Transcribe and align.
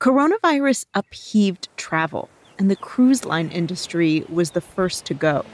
Coronavirus 0.00 0.86
upheaved 0.94 1.68
travel, 1.76 2.30
and 2.58 2.70
the 2.70 2.76
cruise 2.76 3.26
line 3.26 3.50
industry 3.50 4.24
was 4.30 4.52
the 4.52 4.60
first 4.62 5.04
to 5.04 5.12
go. 5.12 5.44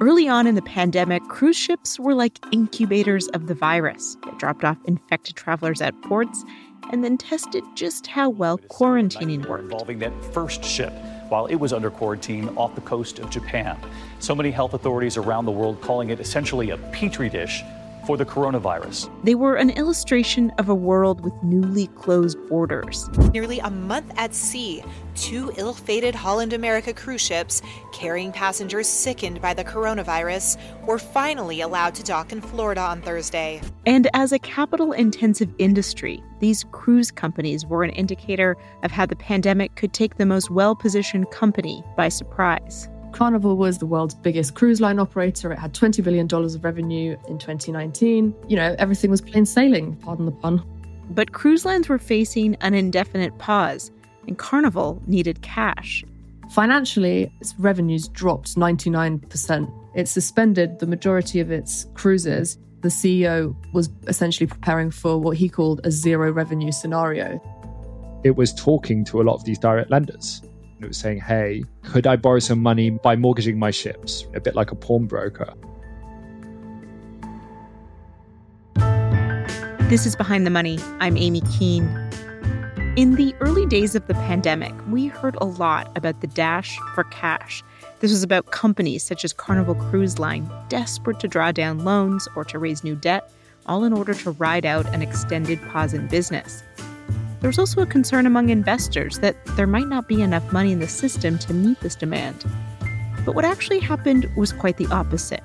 Early 0.00 0.28
on 0.28 0.46
in 0.46 0.54
the 0.54 0.62
pandemic, 0.62 1.22
cruise 1.24 1.58
ships 1.58 2.00
were 2.00 2.14
like 2.14 2.38
incubators 2.52 3.28
of 3.28 3.48
the 3.48 3.54
virus. 3.54 4.16
They 4.24 4.30
dropped 4.38 4.64
off 4.64 4.78
infected 4.86 5.36
travelers 5.36 5.82
at 5.82 6.00
ports 6.00 6.42
and 6.90 7.04
then 7.04 7.18
tested 7.18 7.62
just 7.74 8.06
how 8.06 8.30
well 8.30 8.56
quarantining 8.56 9.46
worked. 9.46 9.64
Involving 9.64 9.98
that 9.98 10.24
first 10.32 10.64
ship 10.64 10.94
while 11.28 11.44
it 11.48 11.56
was 11.56 11.74
under 11.74 11.90
quarantine 11.90 12.48
off 12.56 12.74
the 12.74 12.80
coast 12.80 13.18
of 13.18 13.28
Japan. 13.28 13.78
So 14.20 14.34
many 14.34 14.50
health 14.50 14.72
authorities 14.72 15.18
around 15.18 15.44
the 15.44 15.52
world 15.52 15.82
calling 15.82 16.08
it 16.08 16.18
essentially 16.18 16.70
a 16.70 16.78
petri 16.78 17.28
dish 17.28 17.62
for 18.06 18.16
the 18.16 18.24
coronavirus. 18.24 19.10
They 19.24 19.34
were 19.34 19.56
an 19.56 19.70
illustration 19.70 20.50
of 20.58 20.68
a 20.68 20.74
world 20.74 21.22
with 21.22 21.34
newly 21.42 21.88
closed 21.88 22.38
borders. 22.48 23.08
Nearly 23.32 23.58
a 23.60 23.70
month 23.70 24.12
at 24.16 24.34
sea, 24.34 24.82
two 25.14 25.52
ill 25.56 25.74
fated 25.74 26.14
Holland 26.14 26.52
America 26.52 26.92
cruise 26.92 27.20
ships 27.20 27.62
carrying 27.92 28.32
passengers 28.32 28.88
sickened 28.88 29.40
by 29.40 29.54
the 29.54 29.64
coronavirus 29.64 30.56
were 30.86 30.98
finally 30.98 31.60
allowed 31.60 31.94
to 31.96 32.02
dock 32.02 32.32
in 32.32 32.40
Florida 32.40 32.80
on 32.80 33.02
Thursday. 33.02 33.60
And 33.86 34.08
as 34.14 34.32
a 34.32 34.38
capital 34.38 34.92
intensive 34.92 35.50
industry, 35.58 36.22
these 36.38 36.64
cruise 36.72 37.10
companies 37.10 37.66
were 37.66 37.84
an 37.84 37.90
indicator 37.90 38.56
of 38.82 38.90
how 38.90 39.06
the 39.06 39.16
pandemic 39.16 39.74
could 39.76 39.92
take 39.92 40.16
the 40.16 40.26
most 40.26 40.50
well 40.50 40.74
positioned 40.74 41.30
company 41.30 41.84
by 41.96 42.08
surprise. 42.08 42.88
Carnival 43.12 43.56
was 43.56 43.78
the 43.78 43.86
world's 43.86 44.14
biggest 44.14 44.54
cruise 44.54 44.80
line 44.80 44.98
operator. 44.98 45.52
It 45.52 45.58
had 45.58 45.74
$20 45.74 46.02
billion 46.02 46.28
of 46.32 46.64
revenue 46.64 47.16
in 47.28 47.38
2019. 47.38 48.34
You 48.48 48.56
know, 48.56 48.74
everything 48.78 49.10
was 49.10 49.20
plain 49.20 49.46
sailing, 49.46 49.96
pardon 49.96 50.26
the 50.26 50.32
pun. 50.32 50.62
But 51.10 51.32
cruise 51.32 51.64
lines 51.64 51.88
were 51.88 51.98
facing 51.98 52.54
an 52.60 52.74
indefinite 52.74 53.36
pause, 53.38 53.90
and 54.26 54.38
Carnival 54.38 55.02
needed 55.06 55.42
cash. 55.42 56.04
Financially, 56.50 57.32
its 57.40 57.54
revenues 57.58 58.08
dropped 58.08 58.56
99%. 58.56 59.72
It 59.94 60.08
suspended 60.08 60.78
the 60.78 60.86
majority 60.86 61.40
of 61.40 61.50
its 61.50 61.86
cruises. 61.94 62.58
The 62.80 62.88
CEO 62.88 63.54
was 63.72 63.90
essentially 64.06 64.46
preparing 64.46 64.90
for 64.90 65.18
what 65.18 65.36
he 65.36 65.48
called 65.48 65.80
a 65.84 65.90
zero 65.90 66.32
revenue 66.32 66.72
scenario. 66.72 67.40
It 68.24 68.36
was 68.36 68.54
talking 68.54 69.04
to 69.06 69.20
a 69.20 69.24
lot 69.24 69.34
of 69.34 69.44
these 69.44 69.58
direct 69.58 69.90
lenders 69.90 70.42
it 70.82 70.88
was 70.88 70.96
saying, 70.96 71.20
hey, 71.20 71.64
could 71.82 72.06
I 72.06 72.16
borrow 72.16 72.38
some 72.38 72.62
money 72.62 72.90
by 72.90 73.16
mortgaging 73.16 73.58
my 73.58 73.70
ships? 73.70 74.26
A 74.34 74.40
bit 74.40 74.54
like 74.54 74.72
a 74.72 74.74
pawnbroker. 74.74 75.52
This 79.90 80.06
is 80.06 80.16
Behind 80.16 80.46
the 80.46 80.50
Money. 80.50 80.78
I'm 81.00 81.16
Amy 81.16 81.42
Keene. 81.58 81.88
In 82.96 83.14
the 83.16 83.34
early 83.40 83.66
days 83.66 83.94
of 83.94 84.06
the 84.06 84.14
pandemic, 84.14 84.72
we 84.88 85.06
heard 85.06 85.36
a 85.40 85.44
lot 85.44 85.96
about 85.96 86.20
the 86.20 86.26
dash 86.28 86.78
for 86.94 87.04
cash. 87.04 87.62
This 88.00 88.10
was 88.10 88.22
about 88.22 88.50
companies 88.50 89.02
such 89.02 89.24
as 89.24 89.32
Carnival 89.32 89.74
Cruise 89.74 90.18
Line, 90.18 90.50
desperate 90.68 91.20
to 91.20 91.28
draw 91.28 91.52
down 91.52 91.80
loans 91.80 92.26
or 92.34 92.44
to 92.46 92.58
raise 92.58 92.82
new 92.82 92.96
debt, 92.96 93.30
all 93.66 93.84
in 93.84 93.92
order 93.92 94.14
to 94.14 94.30
ride 94.32 94.64
out 94.64 94.86
an 94.94 95.02
extended 95.02 95.60
pause 95.68 95.92
in 95.92 96.08
business. 96.08 96.62
There 97.40 97.48
was 97.48 97.58
also 97.58 97.80
a 97.80 97.86
concern 97.86 98.26
among 98.26 98.50
investors 98.50 99.20
that 99.20 99.34
there 99.56 99.66
might 99.66 99.88
not 99.88 100.06
be 100.06 100.20
enough 100.20 100.52
money 100.52 100.72
in 100.72 100.78
the 100.78 100.86
system 100.86 101.38
to 101.38 101.54
meet 101.54 101.80
this 101.80 101.94
demand. 101.94 102.44
But 103.24 103.34
what 103.34 103.46
actually 103.46 103.80
happened 103.80 104.30
was 104.36 104.52
quite 104.52 104.76
the 104.76 104.86
opposite. 104.88 105.42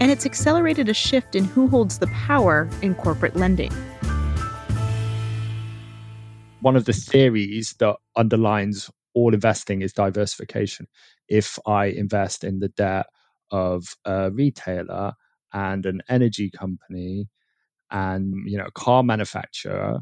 And 0.00 0.10
it's 0.10 0.26
accelerated 0.26 0.88
a 0.88 0.94
shift 0.94 1.36
in 1.36 1.44
who 1.44 1.68
holds 1.68 2.00
the 2.00 2.08
power 2.08 2.68
in 2.82 2.96
corporate 2.96 3.36
lending. 3.36 3.70
One 6.62 6.74
of 6.74 6.86
the 6.86 6.92
theories 6.92 7.76
that 7.78 7.94
underlines 8.16 8.90
all 9.14 9.32
investing 9.32 9.82
is 9.82 9.92
diversification. 9.92 10.88
If 11.28 11.60
I 11.64 11.86
invest 11.86 12.42
in 12.42 12.58
the 12.58 12.70
debt 12.70 13.06
of 13.52 13.96
a 14.04 14.32
retailer 14.32 15.12
and 15.52 15.86
an 15.86 16.02
energy 16.08 16.50
company 16.50 17.28
and 17.92 18.34
you 18.46 18.58
know 18.58 18.66
a 18.66 18.72
car 18.72 19.04
manufacturer 19.04 20.00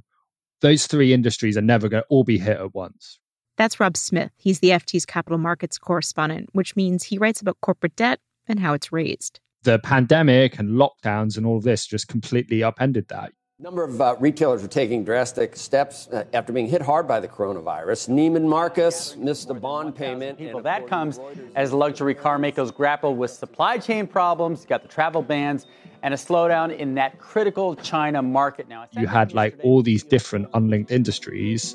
those 0.60 0.86
three 0.86 1.12
industries 1.12 1.56
are 1.56 1.62
never 1.62 1.88
going 1.88 2.02
to 2.02 2.08
all 2.08 2.24
be 2.24 2.38
hit 2.38 2.58
at 2.58 2.74
once. 2.74 3.19
That's 3.56 3.80
Rob 3.80 3.96
Smith. 3.96 4.30
He's 4.36 4.60
the 4.60 4.70
FT's 4.70 5.04
capital 5.04 5.38
markets 5.38 5.78
correspondent, 5.78 6.50
which 6.52 6.76
means 6.76 7.04
he 7.04 7.19
writes 7.19 7.41
about 7.41 7.60
corporate 7.60 7.96
debt 7.96 8.20
and 8.46 8.60
how 8.60 8.72
it's 8.72 8.92
raised. 8.92 9.41
The 9.64 9.80
pandemic 9.80 10.58
and 10.58 10.70
lockdowns 10.70 11.36
and 11.36 11.44
all 11.44 11.56
of 11.56 11.64
this 11.64 11.86
just 11.86 12.06
completely 12.06 12.62
upended 12.62 13.08
that. 13.08 13.32
A 13.60 13.64
number 13.64 13.82
of 13.82 14.00
uh, 14.00 14.14
retailers 14.20 14.62
are 14.62 14.69
taking 14.69 15.02
drastic 15.02 15.56
steps 15.56 16.06
uh, 16.12 16.22
after 16.32 16.52
being 16.52 16.69
hit 16.69 16.80
hard 16.80 17.08
by 17.08 17.19
the 17.19 17.26
coronavirus. 17.26 18.08
Neiman 18.08 18.46
Marcus 18.46 19.16
missed 19.16 19.50
a 19.50 19.54
bond 19.54 19.96
payment. 19.96 20.38
People, 20.38 20.62
that 20.62 20.86
comes 20.86 21.19
as 21.56 21.72
luxury 21.72 22.14
car 22.14 22.38
makers 22.38 22.70
grapple 22.70 23.16
with 23.16 23.32
supply 23.32 23.76
chain 23.76 24.06
problems, 24.06 24.64
got 24.64 24.82
the 24.82 24.88
travel 24.88 25.22
bans, 25.22 25.66
and 26.04 26.14
a 26.14 26.16
slowdown 26.16 26.72
in 26.76 26.94
that 26.94 27.19
critical 27.19 27.74
China 27.74 28.22
market 28.22 28.69
now. 28.69 28.86
You 28.92 29.08
had 29.08 29.34
like 29.34 29.58
all 29.64 29.82
these 29.82 30.04
different 30.04 30.46
unlinked 30.54 30.92
industries 30.92 31.75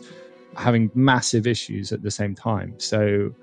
having 0.55 0.89
massive 0.94 1.45
issues 1.45 1.91
at 1.91 2.01
the 2.01 2.11
same 2.11 2.33
time. 2.33 2.75
So 2.77 3.35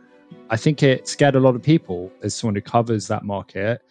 I 0.48 0.56
think 0.56 0.82
it 0.82 1.06
scared 1.06 1.34
a 1.34 1.40
lot 1.40 1.56
of 1.56 1.62
people 1.62 2.10
as 2.22 2.34
someone 2.34 2.54
who 2.54 2.62
covers 2.62 3.06
that 3.08 3.22
market. 3.22 3.82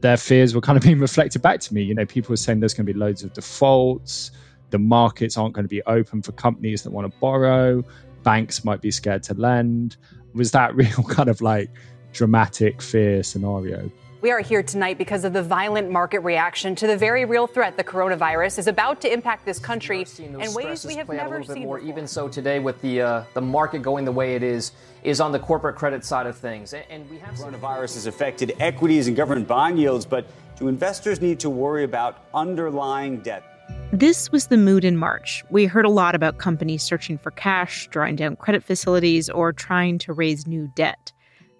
Their 0.00 0.16
fears 0.16 0.54
were 0.54 0.60
kind 0.60 0.76
of 0.76 0.82
being 0.88 0.98
reflected 0.98 1.42
back 1.42 1.60
to 1.60 1.74
me. 1.74 1.82
You 1.82 1.94
know, 1.94 2.06
people 2.06 2.32
were 2.32 2.36
saying 2.36 2.60
there's 2.60 2.74
going 2.74 2.86
to 2.86 2.92
be 2.92 2.98
loads 2.98 3.22
of 3.22 3.32
defaults, 3.32 4.30
the 4.70 4.78
markets 4.78 5.36
aren't 5.36 5.54
going 5.54 5.64
to 5.64 5.68
be 5.68 5.82
open 5.84 6.22
for 6.22 6.32
companies 6.32 6.82
that 6.82 6.90
want 6.90 7.10
to 7.10 7.18
borrow, 7.20 7.82
banks 8.22 8.64
might 8.64 8.80
be 8.80 8.90
scared 8.90 9.22
to 9.24 9.34
lend. 9.34 9.96
Was 10.34 10.50
that 10.50 10.74
real 10.74 11.02
kind 11.04 11.28
of 11.28 11.40
like 11.40 11.70
dramatic 12.12 12.82
fear 12.82 13.22
scenario? 13.22 13.90
We 14.22 14.30
are 14.30 14.40
here 14.40 14.62
tonight 14.62 14.96
because 14.96 15.24
of 15.24 15.34
the 15.34 15.42
violent 15.42 15.90
market 15.90 16.20
reaction 16.20 16.74
to 16.76 16.86
the 16.86 16.96
very 16.96 17.26
real 17.26 17.46
threat 17.46 17.76
the 17.76 17.84
coronavirus 17.84 18.58
is 18.58 18.66
about 18.66 19.02
to 19.02 19.12
impact 19.12 19.44
this 19.44 19.58
country 19.58 20.06
in 20.18 20.54
ways 20.54 20.86
we 20.86 20.94
have 20.94 21.08
never 21.08 21.42
seen 21.44 21.64
more. 21.64 21.78
before. 21.78 21.88
Even 21.88 22.06
so, 22.06 22.26
today 22.26 22.58
with 22.58 22.80
the 22.80 23.02
uh, 23.02 23.24
the 23.34 23.40
market 23.42 23.82
going 23.82 24.06
the 24.06 24.12
way 24.12 24.34
it 24.34 24.42
is, 24.42 24.72
is 25.02 25.20
on 25.20 25.32
the 25.32 25.38
corporate 25.38 25.76
credit 25.76 26.02
side 26.04 26.26
of 26.26 26.36
things, 26.36 26.72
and 26.72 27.08
we 27.10 27.18
have 27.18 27.34
coronavirus 27.34 27.94
has 27.94 28.06
affected 28.06 28.54
equities 28.58 29.06
and 29.06 29.16
government 29.16 29.46
bond 29.46 29.78
yields, 29.78 30.06
but 30.06 30.26
do 30.58 30.68
investors 30.68 31.20
need 31.20 31.38
to 31.40 31.50
worry 31.50 31.84
about 31.84 32.24
underlying 32.32 33.20
debt? 33.20 33.44
This 33.92 34.32
was 34.32 34.46
the 34.46 34.56
mood 34.56 34.84
in 34.84 34.96
March. 34.96 35.44
We 35.50 35.66
heard 35.66 35.84
a 35.84 35.90
lot 35.90 36.14
about 36.14 36.38
companies 36.38 36.82
searching 36.82 37.18
for 37.18 37.30
cash, 37.32 37.88
drawing 37.88 38.16
down 38.16 38.36
credit 38.36 38.64
facilities, 38.64 39.28
or 39.28 39.52
trying 39.52 39.98
to 39.98 40.12
raise 40.12 40.46
new 40.46 40.68
debt. 40.74 41.12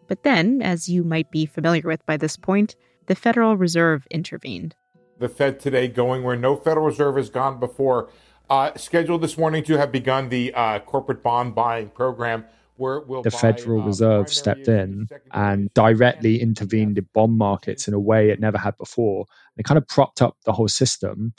But 0.09 0.23
then, 0.23 0.63
as 0.63 0.89
you 0.89 1.03
might 1.03 1.31
be 1.31 1.47
familiar 1.47 1.83
with 1.85 2.05
by 2.07 2.17
this 2.17 2.37
point, 2.37 2.77
the 3.07 3.15
Federal 3.15 3.57
Reserve 3.57 4.07
intervened. 4.11 4.75
The 5.19 5.29
Fed 5.29 5.61
today 5.61 5.89
going 5.89 6.23
where 6.23 6.37
no 6.37 6.57
Federal 6.57 6.87
Reserve 6.87 7.17
has 7.17 7.31
gone 7.31 7.59
before, 7.59 8.11
uh, 8.49 8.75
scheduled 8.77 9.23
this 9.23 9.37
morning 9.37 9.65
to 9.65 9.79
have 9.79 9.91
begun 9.91 10.29
the 10.29 10.53
uh, 10.55 10.79
corporate 10.81 11.23
bond 11.23 11.55
buying 11.55 11.89
program. 11.89 12.45
Where 12.77 13.01
we'll 13.01 13.23
the 13.23 13.31
buy, 13.31 13.39
Federal 13.39 13.83
uh, 13.83 13.87
Reserve 13.87 14.29
stepped 14.29 14.69
in 14.69 15.09
and 15.33 15.73
directly 15.73 16.43
intervened 16.43 16.99
in 16.99 17.09
bond 17.15 17.39
markets 17.39 17.89
in 17.89 17.95
a 17.95 17.99
way 17.99 18.29
it 18.29 18.39
never 18.39 18.59
had 18.59 18.77
before. 18.77 19.25
It 19.57 19.65
kind 19.65 19.79
of 19.79 19.89
propped 19.89 20.21
up 20.21 20.37
the 20.45 20.53
whole 20.53 20.69
system. 20.69 21.33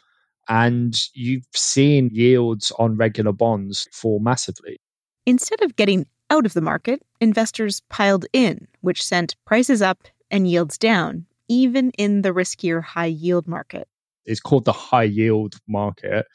And 0.50 1.00
you've 1.14 1.46
seen 1.54 2.10
yields 2.12 2.72
on 2.80 2.98
regular 2.98 3.34
bonds 3.34 3.88
fall 3.92 4.20
massively. 4.20 4.80
Instead 5.28 5.62
of 5.62 5.76
getting 5.76 6.08
out 6.30 6.46
of 6.46 6.54
the 6.54 6.62
market, 6.62 7.02
investors 7.20 7.82
piled 7.90 8.26
in, 8.34 8.68
which 8.82 9.04
sent 9.04 9.36
prices 9.46 9.82
up 9.82 10.08
and 10.30 10.48
yields 10.48 10.78
down, 10.78 11.26
even 11.48 11.92
in 11.92 12.22
the 12.22 12.34
riskier 12.34 12.84
high 12.84 13.06
yield 13.06 13.48
market. 13.48 13.88
It's 14.26 14.40
called 14.40 14.66
the 14.66 14.74
high 14.74 15.04
yield 15.04 15.56
market, 15.68 16.26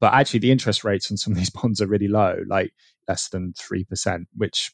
but 0.00 0.14
actually 0.14 0.40
the 0.40 0.50
interest 0.52 0.84
rates 0.84 1.10
on 1.10 1.16
some 1.16 1.32
of 1.32 1.38
these 1.38 1.50
bonds 1.62 1.80
are 1.80 1.86
really 1.86 2.08
low, 2.08 2.38
like 2.48 2.72
less 3.08 3.28
than 3.28 3.52
3%, 3.54 4.24
which 4.36 4.72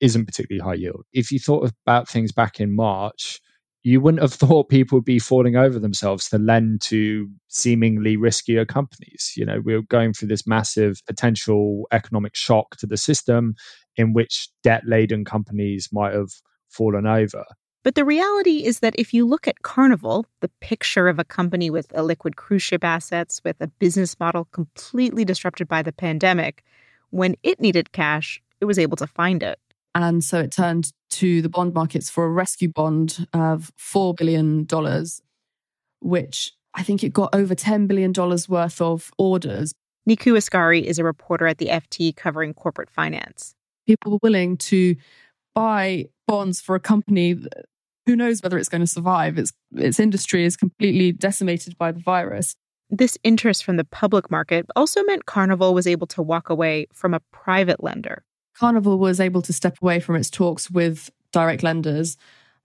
isn't 0.00 0.26
particularly 0.26 0.64
high 0.64 0.80
yield. 0.80 1.04
If 1.12 1.32
you 1.32 1.38
thought 1.38 1.70
about 1.86 2.08
things 2.08 2.32
back 2.32 2.60
in 2.60 2.74
March, 2.74 3.40
you 3.82 4.00
wouldn't 4.00 4.22
have 4.22 4.32
thought 4.34 4.68
people 4.68 4.98
would 4.98 5.04
be 5.04 5.18
falling 5.18 5.56
over 5.56 5.78
themselves 5.78 6.28
to 6.28 6.38
lend 6.38 6.80
to 6.82 7.28
seemingly 7.48 8.16
riskier 8.16 8.66
companies. 8.66 9.32
You 9.36 9.44
know, 9.44 9.60
we 9.64 9.74
we're 9.74 9.82
going 9.82 10.12
through 10.12 10.28
this 10.28 10.46
massive 10.46 11.00
potential 11.06 11.86
economic 11.92 12.34
shock 12.34 12.76
to 12.78 12.86
the 12.86 12.96
system 12.96 13.54
in 13.96 14.12
which 14.12 14.48
debt 14.62 14.82
laden 14.86 15.24
companies 15.24 15.88
might 15.92 16.14
have 16.14 16.30
fallen 16.68 17.06
over. 17.06 17.44
But 17.84 17.96
the 17.96 18.04
reality 18.04 18.64
is 18.64 18.80
that 18.80 18.94
if 18.96 19.12
you 19.12 19.26
look 19.26 19.46
at 19.46 19.62
Carnival, 19.62 20.24
the 20.40 20.50
picture 20.60 21.06
of 21.06 21.18
a 21.18 21.24
company 21.24 21.68
with 21.68 21.92
a 21.94 22.02
liquid 22.02 22.36
cruise 22.36 22.62
ship 22.62 22.82
assets, 22.82 23.42
with 23.44 23.60
a 23.60 23.66
business 23.66 24.18
model 24.18 24.46
completely 24.46 25.24
disrupted 25.24 25.68
by 25.68 25.82
the 25.82 25.92
pandemic, 25.92 26.64
when 27.10 27.36
it 27.42 27.60
needed 27.60 27.92
cash, 27.92 28.42
it 28.60 28.64
was 28.64 28.78
able 28.78 28.96
to 28.96 29.06
find 29.06 29.42
it. 29.42 29.58
And 29.94 30.24
so 30.24 30.40
it 30.40 30.50
turned 30.50 30.92
to 31.10 31.42
the 31.42 31.48
bond 31.50 31.74
markets 31.74 32.08
for 32.08 32.24
a 32.24 32.30
rescue 32.30 32.68
bond 32.68 33.28
of 33.34 33.70
$4 33.78 34.16
billion, 34.16 34.66
which 36.00 36.52
I 36.74 36.82
think 36.82 37.04
it 37.04 37.12
got 37.12 37.34
over 37.34 37.54
$10 37.54 37.86
billion 37.86 38.12
worth 38.48 38.80
of 38.80 39.10
orders. 39.18 39.74
Nikou 40.08 40.36
Asgari 40.36 40.82
is 40.82 40.98
a 40.98 41.04
reporter 41.04 41.46
at 41.46 41.58
the 41.58 41.66
FT 41.66 42.16
covering 42.16 42.54
corporate 42.54 42.90
finance. 42.90 43.54
People 43.86 44.12
were 44.12 44.18
willing 44.22 44.56
to 44.56 44.96
buy 45.54 46.06
bonds 46.26 46.60
for 46.60 46.74
a 46.74 46.80
company 46.80 47.36
who 48.06 48.16
knows 48.16 48.42
whether 48.42 48.58
it's 48.58 48.68
going 48.68 48.80
to 48.80 48.86
survive. 48.86 49.38
Its 49.38 49.52
its 49.72 49.98
industry 49.98 50.44
is 50.44 50.56
completely 50.56 51.12
decimated 51.12 51.76
by 51.78 51.92
the 51.92 52.00
virus. 52.00 52.54
This 52.90 53.18
interest 53.24 53.64
from 53.64 53.76
the 53.76 53.84
public 53.84 54.30
market 54.30 54.66
also 54.76 55.02
meant 55.04 55.26
Carnival 55.26 55.74
was 55.74 55.86
able 55.86 56.06
to 56.08 56.22
walk 56.22 56.50
away 56.50 56.86
from 56.92 57.14
a 57.14 57.20
private 57.32 57.82
lender. 57.82 58.24
Carnival 58.56 58.98
was 58.98 59.20
able 59.20 59.42
to 59.42 59.52
step 59.52 59.78
away 59.82 60.00
from 60.00 60.16
its 60.16 60.30
talks 60.30 60.70
with 60.70 61.10
direct 61.32 61.62
lenders 61.62 62.16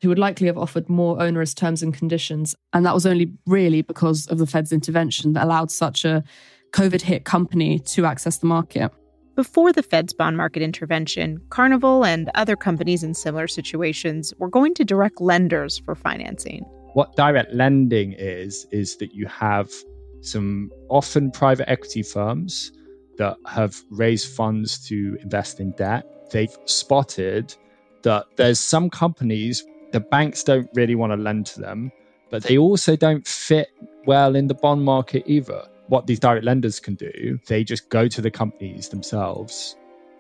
who 0.02 0.10
would 0.10 0.20
likely 0.20 0.48
have 0.48 0.58
offered 0.58 0.88
more 0.90 1.22
onerous 1.22 1.54
terms 1.54 1.82
and 1.82 1.94
conditions. 1.94 2.56
And 2.74 2.86
that 2.86 2.94
was 2.94 3.06
only 3.06 3.34
really 3.46 3.82
because 3.82 4.28
of 4.28 4.38
the 4.38 4.48
Fed's 4.48 4.72
intervention 4.72 5.34
that 5.34 5.44
allowed 5.44 5.72
such 5.72 6.06
a 6.06 6.24
COVID 6.72 7.02
hit 7.02 7.26
company 7.26 7.80
to 7.80 8.06
access 8.06 8.38
the 8.38 8.46
market. 8.46 8.92
Before 9.40 9.72
the 9.72 9.84
Fed's 9.84 10.12
bond 10.12 10.36
market 10.36 10.62
intervention, 10.62 11.40
Carnival 11.50 12.04
and 12.04 12.30
other 12.36 12.58
companies 12.58 13.04
in 13.04 13.14
similar 13.14 13.48
situations 13.48 14.34
were 14.38 14.50
going 14.50 14.74
to 14.74 14.84
direct 14.84 15.22
lenders 15.22 15.78
for 15.86 15.96
financing. 15.96 16.66
What 16.92 17.16
direct 17.16 17.54
lending 17.54 18.12
is, 18.18 18.68
is 18.72 18.98
that 18.98 19.14
you 19.14 19.28
have 19.28 19.72
some 20.20 20.70
often 20.90 21.32
private 21.32 21.70
equity 21.70 22.04
firms 22.04 22.74
that 23.18 23.38
have 23.48 23.82
raised 23.90 24.28
funds 24.28 24.78
to 24.90 25.18
invest 25.22 25.62
in 25.62 25.72
debt. 25.78 26.04
They've 26.34 26.58
spotted 26.66 27.56
that 28.02 28.26
there's 28.36 28.60
some 28.60 28.90
companies, 28.90 29.64
the 29.94 30.02
banks 30.02 30.44
don't 30.44 30.70
really 30.74 30.96
want 30.96 31.14
to 31.14 31.18
lend 31.18 31.46
to 31.46 31.62
them, 31.62 31.94
but 32.30 32.44
they 32.44 32.58
also 32.58 32.98
don't 32.98 33.26
fit 33.26 33.70
well 34.06 34.36
in 34.36 34.48
the 34.48 34.54
bond 34.56 34.84
market 34.84 35.24
either 35.28 35.66
what 35.90 36.06
these 36.06 36.20
direct 36.20 36.46
lenders 36.46 36.80
can 36.80 36.94
do, 36.94 37.40
they 37.48 37.64
just 37.64 37.90
go 37.90 38.08
to 38.08 38.22
the 38.22 38.32
companies 38.32 38.90
themselves 38.90 39.76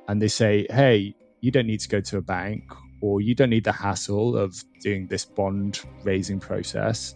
and 0.07 0.21
they 0.21 0.27
say, 0.27 0.65
hey, 0.71 1.15
you 1.41 1.51
don't 1.51 1.67
need 1.67 1.79
to 1.79 1.87
go 1.87 2.01
to 2.01 2.17
a 2.17 2.21
bank 2.21 2.63
or 3.01 3.21
you 3.21 3.35
don't 3.35 3.51
need 3.51 3.63
the 3.63 3.71
hassle 3.71 4.35
of 4.35 4.61
doing 4.81 5.07
this 5.07 5.23
bond 5.23 5.79
raising 6.03 6.39
process. 6.39 7.15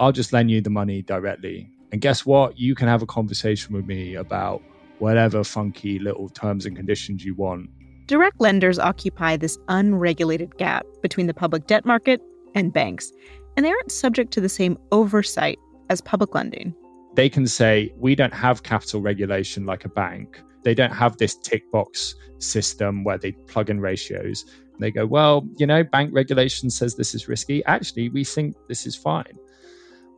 I'll 0.00 0.12
just 0.12 0.32
lend 0.32 0.50
you 0.50 0.60
the 0.62 0.70
money 0.70 1.02
directly. 1.02 1.70
And 1.92 2.00
guess 2.00 2.24
what? 2.24 2.58
You 2.58 2.74
can 2.74 2.88
have 2.88 3.02
a 3.02 3.06
conversation 3.06 3.74
with 3.74 3.86
me 3.86 4.14
about 4.14 4.62
whatever 4.98 5.44
funky 5.44 5.98
little 5.98 6.30
terms 6.30 6.66
and 6.66 6.74
conditions 6.74 7.24
you 7.24 7.34
want. 7.34 7.68
Direct 8.06 8.40
lenders 8.40 8.78
occupy 8.78 9.36
this 9.36 9.58
unregulated 9.68 10.56
gap 10.56 10.86
between 11.02 11.26
the 11.26 11.34
public 11.34 11.66
debt 11.66 11.84
market 11.84 12.20
and 12.54 12.72
banks, 12.72 13.12
and 13.56 13.64
they 13.64 13.70
aren't 13.70 13.92
subject 13.92 14.32
to 14.32 14.40
the 14.40 14.48
same 14.48 14.78
oversight 14.90 15.58
as 15.90 16.00
public 16.00 16.34
lending 16.34 16.74
they 17.14 17.28
can 17.28 17.46
say, 17.46 17.92
we 17.96 18.14
don't 18.14 18.34
have 18.34 18.62
capital 18.62 19.00
regulation 19.00 19.66
like 19.66 19.84
a 19.84 19.88
bank. 19.88 20.42
They 20.62 20.74
don't 20.74 20.92
have 20.92 21.16
this 21.16 21.36
tick 21.36 21.70
box 21.70 22.14
system 22.38 23.04
where 23.04 23.18
they 23.18 23.32
plug 23.32 23.70
in 23.70 23.80
ratios. 23.80 24.44
They 24.80 24.90
go, 24.90 25.06
well, 25.06 25.46
you 25.56 25.66
know, 25.66 25.84
bank 25.84 26.10
regulation 26.12 26.70
says 26.70 26.96
this 26.96 27.14
is 27.14 27.28
risky. 27.28 27.64
Actually, 27.66 28.08
we 28.08 28.24
think 28.24 28.56
this 28.68 28.86
is 28.86 28.96
fine. 28.96 29.38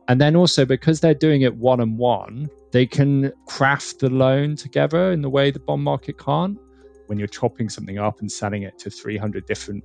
And 0.07 0.19
then 0.19 0.35
also, 0.35 0.65
because 0.65 0.99
they're 0.99 1.13
doing 1.13 1.41
it 1.41 1.55
one 1.55 1.81
on 1.81 1.97
one, 1.97 2.49
they 2.71 2.85
can 2.85 3.31
craft 3.45 3.99
the 3.99 4.09
loan 4.09 4.55
together 4.55 5.11
in 5.11 5.21
the 5.21 5.29
way 5.29 5.51
the 5.51 5.59
bond 5.59 5.83
market 5.83 6.17
can't. 6.17 6.57
When 7.07 7.19
you're 7.19 7.27
chopping 7.27 7.69
something 7.69 7.99
up 7.99 8.19
and 8.19 8.31
selling 8.31 8.63
it 8.63 8.79
to 8.79 8.89
300 8.89 9.45
different 9.45 9.83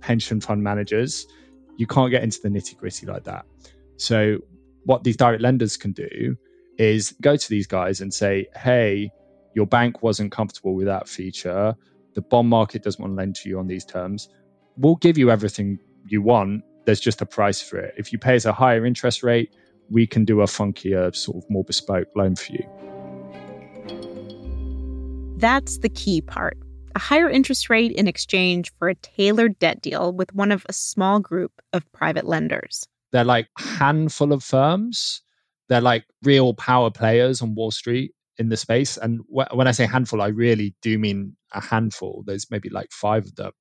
pension 0.00 0.40
fund 0.40 0.62
managers, 0.62 1.26
you 1.76 1.86
can't 1.86 2.10
get 2.10 2.22
into 2.22 2.40
the 2.40 2.48
nitty 2.48 2.76
gritty 2.76 3.06
like 3.06 3.24
that. 3.24 3.44
So, 3.96 4.38
what 4.84 5.02
these 5.02 5.16
direct 5.16 5.42
lenders 5.42 5.76
can 5.76 5.92
do 5.92 6.36
is 6.78 7.14
go 7.20 7.36
to 7.36 7.48
these 7.48 7.66
guys 7.66 8.00
and 8.00 8.12
say, 8.12 8.46
hey, 8.56 9.10
your 9.54 9.66
bank 9.66 10.02
wasn't 10.02 10.32
comfortable 10.32 10.74
with 10.74 10.86
that 10.86 11.08
feature. 11.08 11.74
The 12.14 12.22
bond 12.22 12.48
market 12.48 12.82
doesn't 12.82 13.00
want 13.00 13.12
to 13.12 13.16
lend 13.16 13.36
to 13.36 13.48
you 13.48 13.58
on 13.58 13.66
these 13.66 13.84
terms. 13.84 14.28
We'll 14.76 14.96
give 14.96 15.16
you 15.16 15.30
everything 15.30 15.78
you 16.06 16.22
want. 16.22 16.62
There's 16.84 17.00
just 17.00 17.20
a 17.22 17.26
price 17.26 17.62
for 17.62 17.78
it. 17.78 17.94
If 17.96 18.12
you 18.12 18.18
pay 18.18 18.36
us 18.36 18.44
a 18.44 18.52
higher 18.52 18.84
interest 18.84 19.22
rate, 19.22 19.54
we 19.90 20.06
can 20.06 20.24
do 20.24 20.40
a 20.40 20.46
funkier, 20.46 21.14
sort 21.14 21.38
of 21.44 21.50
more 21.50 21.64
bespoke 21.64 22.08
loan 22.16 22.36
for 22.36 22.52
you. 22.52 22.66
That's 25.36 25.78
the 25.78 25.88
key 25.88 26.20
part 26.20 26.56
a 26.94 26.98
higher 26.98 27.28
interest 27.28 27.68
rate 27.68 27.92
in 27.92 28.06
exchange 28.06 28.72
for 28.78 28.88
a 28.88 28.94
tailored 28.96 29.58
debt 29.58 29.82
deal 29.82 30.12
with 30.12 30.34
one 30.34 30.52
of 30.52 30.64
a 30.68 30.72
small 30.72 31.18
group 31.18 31.60
of 31.72 31.90
private 31.92 32.26
lenders. 32.26 32.86
They're 33.10 33.24
like 33.24 33.48
handful 33.58 34.32
of 34.32 34.42
firms 34.42 35.22
they're 35.68 35.80
like 35.80 36.04
real 36.22 36.54
power 36.54 36.90
players 36.90 37.42
on 37.42 37.54
Wall 37.54 37.70
Street 37.70 38.12
in 38.38 38.48
the 38.48 38.56
space. 38.56 38.96
And 38.96 39.20
wh- 39.28 39.54
when 39.54 39.68
I 39.68 39.72
say 39.72 39.86
handful, 39.86 40.22
I 40.22 40.28
really 40.28 40.74
do 40.82 40.98
mean 40.98 41.36
a 41.52 41.60
handful. 41.60 42.22
There's 42.26 42.50
maybe 42.50 42.68
like 42.68 42.90
five 42.92 43.24
of 43.24 43.34
them. 43.36 43.52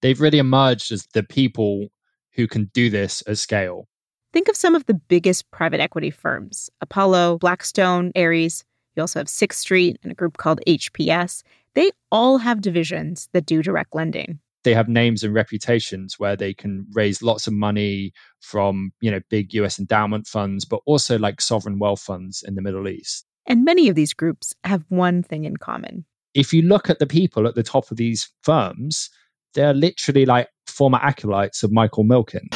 They've 0.00 0.20
really 0.20 0.38
emerged 0.38 0.92
as 0.92 1.06
the 1.14 1.22
people 1.22 1.88
who 2.34 2.46
can 2.46 2.70
do 2.72 2.90
this 2.90 3.22
at 3.26 3.38
scale. 3.38 3.88
Think 4.32 4.48
of 4.48 4.56
some 4.56 4.74
of 4.74 4.86
the 4.86 4.94
biggest 4.94 5.50
private 5.50 5.80
equity 5.80 6.10
firms 6.10 6.70
Apollo, 6.80 7.38
Blackstone, 7.38 8.12
Ares. 8.16 8.64
You 8.96 9.02
also 9.02 9.20
have 9.20 9.28
Sixth 9.28 9.60
Street 9.60 9.98
and 10.02 10.12
a 10.12 10.14
group 10.14 10.36
called 10.36 10.60
HPS. 10.66 11.42
They 11.74 11.90
all 12.10 12.38
have 12.38 12.60
divisions 12.60 13.28
that 13.32 13.46
do 13.46 13.62
direct 13.62 13.94
lending 13.94 14.38
they 14.64 14.74
have 14.74 14.88
names 14.88 15.22
and 15.22 15.34
reputations 15.34 16.18
where 16.18 16.36
they 16.36 16.54
can 16.54 16.86
raise 16.92 17.22
lots 17.22 17.46
of 17.46 17.52
money 17.52 18.12
from 18.40 18.92
you 19.00 19.10
know 19.10 19.20
big 19.30 19.54
US 19.54 19.78
endowment 19.78 20.26
funds 20.26 20.64
but 20.64 20.80
also 20.86 21.18
like 21.18 21.40
sovereign 21.40 21.78
wealth 21.78 22.00
funds 22.00 22.42
in 22.46 22.54
the 22.54 22.62
Middle 22.62 22.88
East. 22.88 23.26
And 23.46 23.64
many 23.64 23.88
of 23.88 23.96
these 23.96 24.14
groups 24.14 24.54
have 24.64 24.84
one 24.88 25.22
thing 25.22 25.44
in 25.44 25.56
common. 25.56 26.04
If 26.34 26.52
you 26.52 26.62
look 26.62 26.88
at 26.88 26.98
the 26.98 27.06
people 27.06 27.46
at 27.46 27.54
the 27.54 27.62
top 27.62 27.90
of 27.90 27.96
these 27.96 28.30
firms, 28.42 29.10
they're 29.54 29.74
literally 29.74 30.24
like 30.24 30.48
former 30.66 30.98
acolytes 31.02 31.62
of 31.62 31.72
Michael 31.72 32.04
Milken. 32.04 32.46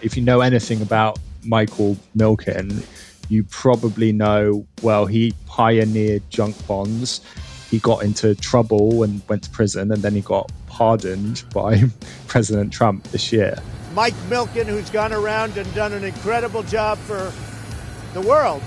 If 0.00 0.16
you 0.16 0.22
know 0.22 0.40
anything 0.40 0.80
about 0.80 1.18
Michael 1.44 1.96
Milken, 2.16 2.86
you 3.28 3.44
probably 3.44 4.12
know 4.12 4.66
well 4.82 5.06
he 5.06 5.34
pioneered 5.46 6.22
junk 6.30 6.54
bonds 6.66 7.20
he 7.74 7.80
got 7.80 8.04
into 8.04 8.36
trouble 8.36 9.02
and 9.02 9.20
went 9.28 9.42
to 9.42 9.50
prison, 9.50 9.90
and 9.90 10.00
then 10.00 10.14
he 10.14 10.20
got 10.20 10.50
pardoned 10.68 11.42
by 11.52 11.82
President 12.28 12.72
Trump 12.72 13.02
this 13.10 13.32
year. 13.32 13.58
Mike 13.94 14.14
Milken, 14.28 14.66
who's 14.66 14.90
gone 14.90 15.12
around 15.12 15.58
and 15.58 15.72
done 15.74 15.92
an 15.92 16.04
incredible 16.04 16.62
job 16.62 16.98
for 16.98 17.32
the 18.12 18.20
world. 18.20 18.62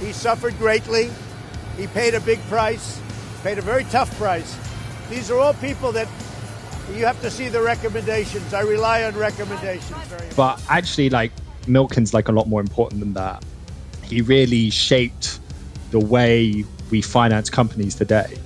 He 0.00 0.12
suffered 0.12 0.56
greatly. 0.58 1.10
He 1.76 1.88
paid 1.88 2.14
a 2.14 2.20
big 2.20 2.40
price, 2.42 3.00
paid 3.42 3.58
a 3.58 3.62
very 3.62 3.82
tough 3.84 4.16
price. 4.16 4.56
These 5.10 5.28
are 5.32 5.38
all 5.38 5.54
people 5.54 5.90
that 5.92 6.06
you 6.94 7.04
have 7.04 7.20
to 7.22 7.30
see 7.32 7.48
the 7.48 7.60
recommendations. 7.60 8.54
I 8.54 8.60
rely 8.60 9.02
on 9.02 9.16
recommendations 9.16 10.06
very 10.06 10.24
much. 10.24 10.36
But 10.36 10.62
actually, 10.68 11.10
like, 11.10 11.32
Milken's 11.66 12.14
like 12.14 12.28
a 12.28 12.32
lot 12.32 12.48
more 12.48 12.60
important 12.60 13.00
than 13.00 13.14
that. 13.14 13.44
He 14.04 14.20
really 14.20 14.70
shaped 14.70 15.40
the 15.90 15.98
way 15.98 16.64
we 16.90 17.02
finance 17.02 17.50
companies 17.50 17.94
today. 17.94 18.36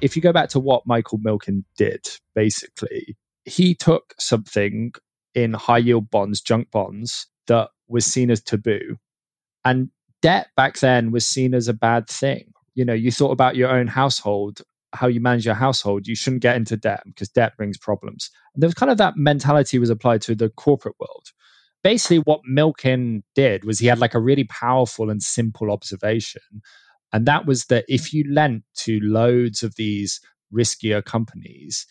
If 0.00 0.16
you 0.16 0.22
go 0.22 0.32
back 0.32 0.48
to 0.50 0.60
what 0.60 0.86
Michael 0.86 1.18
Milken 1.18 1.64
did, 1.76 2.06
basically, 2.34 3.16
he 3.44 3.74
took 3.74 4.14
something 4.18 4.92
in 5.34 5.52
high 5.52 5.78
yield 5.78 6.10
bonds, 6.10 6.40
junk 6.40 6.70
bonds, 6.70 7.26
that 7.46 7.70
was 7.88 8.04
seen 8.06 8.30
as 8.30 8.42
taboo. 8.42 8.96
And 9.64 9.90
debt 10.22 10.48
back 10.56 10.78
then 10.78 11.10
was 11.10 11.26
seen 11.26 11.54
as 11.54 11.68
a 11.68 11.74
bad 11.74 12.08
thing. 12.08 12.52
You 12.74 12.84
know, 12.84 12.94
you 12.94 13.12
thought 13.12 13.30
about 13.30 13.56
your 13.56 13.70
own 13.70 13.86
household, 13.86 14.62
how 14.92 15.06
you 15.06 15.20
manage 15.20 15.44
your 15.44 15.54
household. 15.54 16.06
You 16.06 16.16
shouldn't 16.16 16.42
get 16.42 16.56
into 16.56 16.76
debt 16.76 17.02
because 17.04 17.28
debt 17.28 17.56
brings 17.56 17.78
problems. 17.78 18.30
And 18.54 18.62
there 18.62 18.68
was 18.68 18.74
kind 18.74 18.90
of 18.90 18.98
that 18.98 19.16
mentality 19.16 19.78
was 19.78 19.90
applied 19.90 20.22
to 20.22 20.34
the 20.34 20.48
corporate 20.48 20.96
world 20.98 21.28
basically 21.82 22.18
what 22.18 22.40
Milken 22.50 23.22
did 23.34 23.64
was 23.64 23.78
he 23.78 23.86
had 23.86 23.98
like 23.98 24.14
a 24.14 24.20
really 24.20 24.44
powerful 24.44 25.10
and 25.10 25.22
simple 25.22 25.70
observation. 25.70 26.42
And 27.12 27.26
that 27.26 27.46
was 27.46 27.66
that 27.66 27.84
if 27.88 28.12
you 28.12 28.24
lent 28.32 28.64
to 28.78 29.00
loads 29.02 29.62
of 29.62 29.74
these 29.76 30.20
riskier 30.52 31.04
companies, 31.04 31.86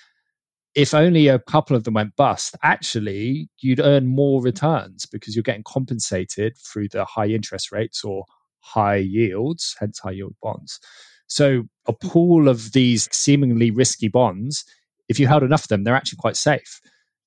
if 0.73 0.93
only 0.93 1.27
a 1.27 1.39
couple 1.39 1.75
of 1.75 1.83
them 1.83 1.95
went 1.95 2.15
bust, 2.15 2.55
actually, 2.63 3.49
you'd 3.59 3.81
earn 3.81 4.07
more 4.07 4.41
returns 4.41 5.05
because 5.05 5.35
you're 5.35 5.43
getting 5.43 5.63
compensated 5.63 6.57
through 6.57 6.87
the 6.89 7.03
high 7.05 7.27
interest 7.27 7.71
rates 7.71 8.03
or 8.03 8.23
high 8.61 8.95
yields, 8.95 9.75
hence 9.79 9.99
high 9.99 10.11
yield 10.11 10.35
bonds. 10.41 10.79
So, 11.27 11.63
a 11.87 11.93
pool 11.93 12.47
of 12.47 12.71
these 12.73 13.09
seemingly 13.11 13.71
risky 13.71 14.07
bonds, 14.07 14.63
if 15.09 15.19
you 15.19 15.27
held 15.27 15.43
enough 15.43 15.63
of 15.63 15.67
them, 15.69 15.83
they're 15.83 15.95
actually 15.95 16.17
quite 16.19 16.37
safe. 16.37 16.79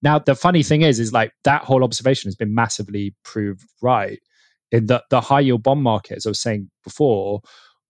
Now, 0.05 0.19
the 0.19 0.35
funny 0.35 0.63
thing 0.63 0.83
is, 0.83 1.01
is 1.01 1.15
like 1.15 1.33
that 1.45 1.63
whole 1.63 1.83
observation 1.83 2.29
has 2.29 2.37
been 2.37 2.55
massively 2.55 3.15
proved 3.25 3.65
right 3.81 4.21
in 4.71 4.87
that 4.87 5.05
the 5.09 5.23
high 5.23 5.41
yield 5.41 5.63
bond 5.63 5.83
market, 5.83 6.19
as 6.19 6.27
I 6.27 6.29
was 6.29 6.41
saying 6.43 6.71
before, 6.85 7.41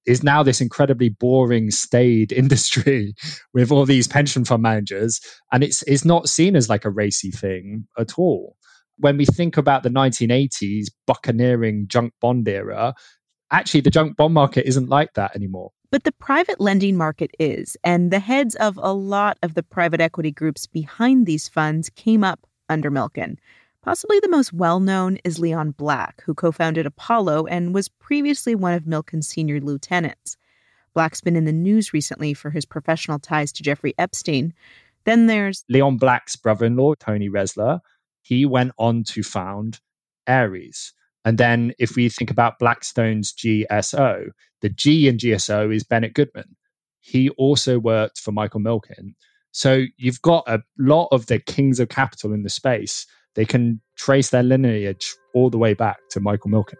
is 0.06 0.22
now 0.22 0.44
this 0.44 0.60
incredibly 0.60 1.08
boring, 1.08 1.72
staid 1.72 2.30
industry 2.42 3.14
with 3.52 3.72
all 3.72 3.84
these 3.84 4.06
pension 4.06 4.44
fund 4.44 4.62
managers, 4.62 5.20
and 5.52 5.64
it's 5.64 5.82
it's 5.82 6.04
not 6.04 6.28
seen 6.28 6.54
as 6.54 6.68
like 6.68 6.84
a 6.84 6.90
racy 6.90 7.32
thing 7.32 7.86
at 7.98 8.16
all. 8.16 8.56
When 8.98 9.16
we 9.16 9.24
think 9.26 9.56
about 9.56 9.82
the 9.82 9.88
1980s 9.88 10.86
buccaneering 11.08 11.86
junk 11.88 12.12
bond 12.20 12.46
era, 12.46 12.94
actually 13.50 13.80
the 13.80 13.90
junk 13.90 14.16
bond 14.16 14.34
market 14.34 14.68
isn't 14.68 14.88
like 14.88 15.14
that 15.14 15.34
anymore. 15.34 15.72
But 15.94 16.02
the 16.02 16.10
private 16.10 16.60
lending 16.60 16.96
market 16.96 17.30
is, 17.38 17.76
and 17.84 18.10
the 18.10 18.18
heads 18.18 18.56
of 18.56 18.76
a 18.82 18.92
lot 18.92 19.38
of 19.44 19.54
the 19.54 19.62
private 19.62 20.00
equity 20.00 20.32
groups 20.32 20.66
behind 20.66 21.24
these 21.24 21.48
funds 21.48 21.88
came 21.88 22.24
up 22.24 22.48
under 22.68 22.90
Milken. 22.90 23.36
Possibly 23.80 24.18
the 24.18 24.28
most 24.28 24.52
well 24.52 24.80
known 24.80 25.18
is 25.22 25.38
Leon 25.38 25.70
Black, 25.70 26.20
who 26.26 26.34
co 26.34 26.50
founded 26.50 26.84
Apollo 26.84 27.46
and 27.46 27.72
was 27.72 27.86
previously 27.86 28.56
one 28.56 28.74
of 28.74 28.88
Milken's 28.88 29.28
senior 29.28 29.60
lieutenants. 29.60 30.36
Black's 30.94 31.20
been 31.20 31.36
in 31.36 31.44
the 31.44 31.52
news 31.52 31.92
recently 31.92 32.34
for 32.34 32.50
his 32.50 32.64
professional 32.64 33.20
ties 33.20 33.52
to 33.52 33.62
Jeffrey 33.62 33.94
Epstein. 33.96 34.52
Then 35.04 35.28
there's 35.28 35.64
Leon 35.68 35.98
Black's 35.98 36.34
brother 36.34 36.66
in 36.66 36.74
law, 36.74 36.94
Tony 36.94 37.28
Ressler. 37.28 37.78
He 38.20 38.44
went 38.44 38.72
on 38.78 39.04
to 39.04 39.22
found 39.22 39.78
Ares. 40.26 40.92
And 41.24 41.38
then 41.38 41.72
if 41.78 41.96
we 41.96 42.08
think 42.08 42.30
about 42.30 42.58
Blackstone's 42.58 43.32
GSO, 43.32 44.26
the 44.60 44.68
G 44.68 45.08
in 45.08 45.16
GSO 45.16 45.74
is 45.74 45.84
Bennett 45.84 46.14
Goodman. 46.14 46.56
He 47.00 47.30
also 47.30 47.78
worked 47.78 48.20
for 48.20 48.32
Michael 48.32 48.60
Milken. 48.60 49.14
So 49.52 49.84
you've 49.96 50.22
got 50.22 50.44
a 50.46 50.60
lot 50.78 51.08
of 51.12 51.26
the 51.26 51.38
kings 51.38 51.80
of 51.80 51.88
capital 51.88 52.32
in 52.32 52.42
the 52.42 52.50
space 52.50 53.06
they 53.34 53.44
can 53.44 53.80
trace 53.96 54.30
their 54.30 54.42
lineage 54.42 55.14
all 55.34 55.50
the 55.50 55.58
way 55.58 55.74
back 55.74 55.98
to 56.10 56.20
Michael 56.20 56.50
Milken. 56.50 56.76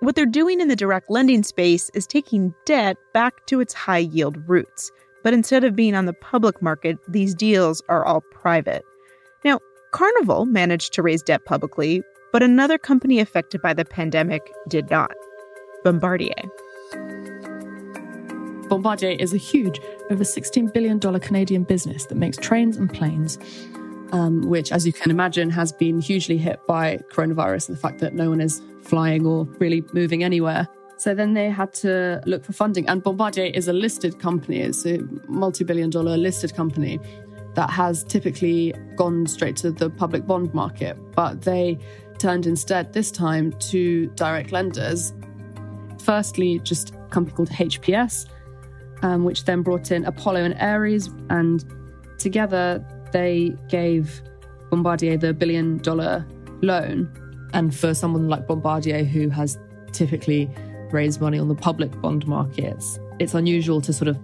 What 0.00 0.16
they're 0.16 0.26
doing 0.26 0.60
in 0.60 0.68
the 0.68 0.76
direct 0.76 1.10
lending 1.10 1.42
space 1.42 1.90
is 1.94 2.06
taking 2.06 2.54
debt 2.66 2.96
back 3.12 3.46
to 3.46 3.60
its 3.60 3.72
high 3.72 3.98
yield 3.98 4.36
roots. 4.48 4.90
But 5.22 5.32
instead 5.32 5.64
of 5.64 5.76
being 5.76 5.94
on 5.94 6.04
the 6.04 6.12
public 6.12 6.60
market, 6.60 6.98
these 7.08 7.34
deals 7.34 7.82
are 7.88 8.04
all 8.04 8.20
private. 8.32 8.84
Now, 9.44 9.60
Carnival 9.92 10.44
managed 10.44 10.92
to 10.94 11.02
raise 11.02 11.22
debt 11.22 11.44
publicly, 11.46 12.02
but 12.34 12.42
another 12.42 12.78
company 12.78 13.20
affected 13.20 13.62
by 13.62 13.72
the 13.72 13.84
pandemic 13.84 14.52
did 14.66 14.90
not 14.90 15.12
Bombardier. 15.84 16.34
Bombardier 18.68 19.12
is 19.12 19.32
a 19.32 19.36
huge, 19.36 19.80
over 20.10 20.24
$16 20.24 20.72
billion 20.72 20.98
Canadian 20.98 21.62
business 21.62 22.06
that 22.06 22.16
makes 22.16 22.36
trains 22.36 22.76
and 22.76 22.92
planes 22.92 23.38
um, 24.10 24.42
which, 24.42 24.72
as 24.72 24.84
you 24.84 24.92
can 24.92 25.12
imagine, 25.12 25.48
has 25.50 25.72
been 25.72 26.00
hugely 26.00 26.36
hit 26.36 26.60
by 26.66 26.98
coronavirus 27.12 27.68
and 27.68 27.76
the 27.76 27.80
fact 27.80 28.00
that 28.00 28.14
no 28.14 28.30
one 28.30 28.40
is 28.40 28.60
flying 28.82 29.26
or 29.26 29.44
really 29.58 29.84
moving 29.92 30.24
anywhere. 30.24 30.68
So 30.96 31.14
then 31.14 31.34
they 31.34 31.50
had 31.50 31.72
to 31.74 32.20
look 32.26 32.44
for 32.44 32.52
funding. 32.52 32.88
And 32.88 33.00
Bombardier 33.00 33.46
is 33.46 33.68
a 33.68 33.72
listed 33.72 34.18
company, 34.18 34.60
it's 34.60 34.84
a 34.86 34.98
multi 35.28 35.62
billion 35.62 35.90
dollar 35.90 36.16
listed 36.16 36.54
company 36.54 36.98
that 37.54 37.70
has 37.70 38.04
typically 38.04 38.74
gone 38.96 39.26
straight 39.26 39.56
to 39.56 39.70
the 39.70 39.90
public 39.90 40.26
bond 40.26 40.52
market. 40.54 40.96
But 41.14 41.42
they 41.42 41.78
turned 42.18 42.46
instead 42.46 42.92
this 42.92 43.10
time 43.10 43.52
to 43.70 44.06
direct 44.14 44.52
lenders. 44.52 45.12
Firstly, 46.02 46.58
just 46.60 46.94
a 46.94 47.08
company 47.08 47.36
called 47.36 47.50
HPS, 47.50 48.26
um, 49.02 49.24
which 49.24 49.44
then 49.44 49.62
brought 49.62 49.90
in 49.90 50.04
Apollo 50.04 50.44
and 50.44 50.54
Ares. 50.60 51.08
And 51.30 51.64
together 52.18 52.84
they 53.12 53.56
gave 53.68 54.22
Bombardier 54.70 55.16
the 55.16 55.32
billion 55.32 55.78
dollar 55.78 56.26
loan. 56.62 57.10
And 57.52 57.74
for 57.74 57.94
someone 57.94 58.28
like 58.28 58.46
Bombardier, 58.46 59.04
who 59.04 59.28
has 59.30 59.58
typically 59.92 60.50
raised 60.90 61.20
money 61.20 61.38
on 61.38 61.48
the 61.48 61.54
public 61.54 61.90
bond 62.00 62.26
markets, 62.26 62.98
it's 63.18 63.34
unusual 63.34 63.80
to 63.82 63.92
sort 63.92 64.08
of 64.08 64.18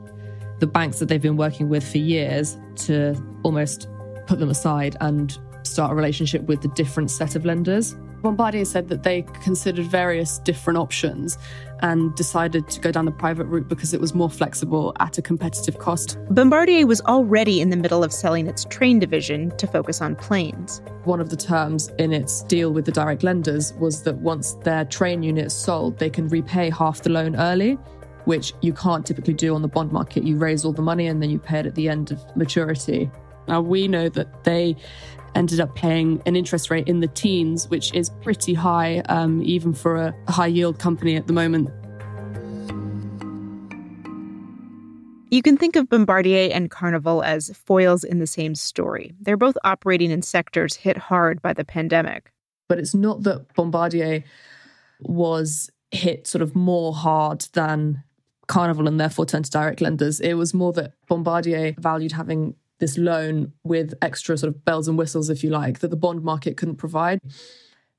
the 0.59 0.66
banks 0.66 0.99
that 0.99 1.09
they've 1.09 1.23
been 1.23 1.37
working 1.37 1.68
with 1.68 1.88
for 1.88 1.99
years 1.99 2.59
to 2.76 3.14
almost 3.42 3.88
put 4.26 4.38
them 4.38 4.50
aside 4.50 4.97
and 5.00 5.38
start 5.62 5.93
a 5.93 5.95
relationship 5.95 6.43
with 6.43 6.64
a 6.64 6.69
different 6.69 7.11
set 7.11 7.37
of 7.37 7.45
lenders. 7.45 7.97
Bombardier 8.23 8.64
said 8.64 8.88
that 8.88 9.02
they 9.02 9.23
considered 9.43 9.87
various 9.87 10.38
different 10.40 10.79
options 10.79 11.38
and 11.81 12.14
decided 12.14 12.69
to 12.69 12.81
go 12.81 12.93
down 12.93 13.07
the 13.07 13.11
private 13.11 13.47
route 13.47 13.69
because 13.69 13.95
it 13.95 14.00
was 14.00 14.14
more 14.14 14.29
flexible 14.29 14.93
at 15.00 15.17
a 15.17 15.23
competitive 15.23 15.79
cost. 15.79 16.19
Bombardier 16.29 16.87
was 16.87 17.00
already 17.02 17.61
in 17.61 17.71
the 17.71 17.76
middle 17.76 18.05
of 18.05 18.12
selling 18.12 18.47
its 18.47 18.64
train 18.67 18.99
division 18.99 19.57
to 19.57 19.67
focus 19.67 20.02
on 20.02 20.17
planes. 20.17 20.83
One 21.05 21.21
of 21.21 21.31
the 21.31 21.37
terms 21.37 21.88
in 21.99 22.12
its 22.12 22.43
deal 22.43 22.73
with 22.73 22.85
the 22.85 22.93
direct 22.93 23.23
lenders 23.23 23.73
was 23.75 24.02
that 24.02 24.19
once 24.19 24.52
their 24.64 24.85
train 24.85 25.23
units 25.23 25.55
sold, 25.55 25.99
they 25.99 26.11
can 26.11 26.29
repay 26.29 26.69
half 26.69 27.02
the 27.02 27.11
loan 27.11 27.37
early. 27.37 27.79
Which 28.26 28.52
you 28.61 28.75
can't 28.75 29.05
typically 29.05 29.33
do 29.33 29.55
on 29.55 29.62
the 29.62 29.69
bond 29.69 29.93
market. 29.93 30.25
You 30.25 30.37
raise 30.37 30.67
all 30.67 30.75
the 30.75 30.83
money 30.83 31.07
and 31.07 31.23
then 31.23 31.31
you 31.31 31.38
pay 31.38 31.61
it 31.61 31.67
at 31.67 31.75
the 31.75 31.88
end 31.88 32.12
of 32.12 32.23
maturity. 32.37 33.11
Now, 33.49 33.62
we 33.62 33.88
know 33.88 34.11
that 34.11 34.45
they 34.45 34.76
ended 35.34 35.60
up 35.60 35.75
paying 35.75 36.22
an 36.26 36.37
interest 36.37 36.70
rate 36.70 36.88
in 36.88 37.00
the 37.00 37.06
teens, 37.08 37.68
which 37.68 37.92
is 37.94 38.10
pretty 38.22 38.54
high, 38.54 38.99
um, 39.08 39.42
even 39.42 39.72
for 39.72 39.96
a 39.96 40.14
high 40.28 40.46
yield 40.46 40.78
company 40.78 41.16
at 41.16 41.26
the 41.26 41.32
moment. 41.32 41.70
You 45.30 45.42
can 45.42 45.56
think 45.56 45.76
of 45.76 45.88
Bombardier 45.88 46.50
and 46.52 46.68
Carnival 46.70 47.22
as 47.22 47.56
foils 47.56 48.02
in 48.02 48.18
the 48.18 48.26
same 48.26 48.56
story. 48.56 49.14
They're 49.20 49.37
both 49.37 49.56
operating 49.62 50.10
in 50.10 50.22
sectors 50.22 50.75
hit 50.75 50.96
hard 50.96 51.40
by 51.40 51.52
the 51.52 51.64
pandemic. 51.64 52.32
But 52.68 52.78
it's 52.80 52.94
not 52.94 53.22
that 53.22 53.54
Bombardier 53.54 54.25
was 55.00 55.70
hit 55.92 56.26
sort 56.26 56.42
of 56.42 56.56
more 56.56 56.92
hard 56.92 57.46
than 57.52 58.02
Carnival 58.49 58.88
and 58.88 58.99
therefore 58.99 59.25
turned 59.25 59.44
to 59.44 59.50
direct 59.52 59.80
lenders. 59.80 60.18
It 60.18 60.34
was 60.34 60.52
more 60.52 60.72
that 60.72 60.94
Bombardier 61.06 61.76
valued 61.78 62.12
having 62.12 62.56
this 62.80 62.99
loan 62.99 63.52
with 63.62 63.94
extra 64.02 64.37
sort 64.37 64.54
of 64.54 64.64
bells 64.64 64.88
and 64.88 64.99
whistles, 64.99 65.30
if 65.30 65.44
you 65.44 65.50
like, 65.50 65.78
that 65.78 65.90
the 65.90 65.96
bond 65.96 66.22
market 66.22 66.56
couldn't 66.56 66.76
provide. 66.76 67.20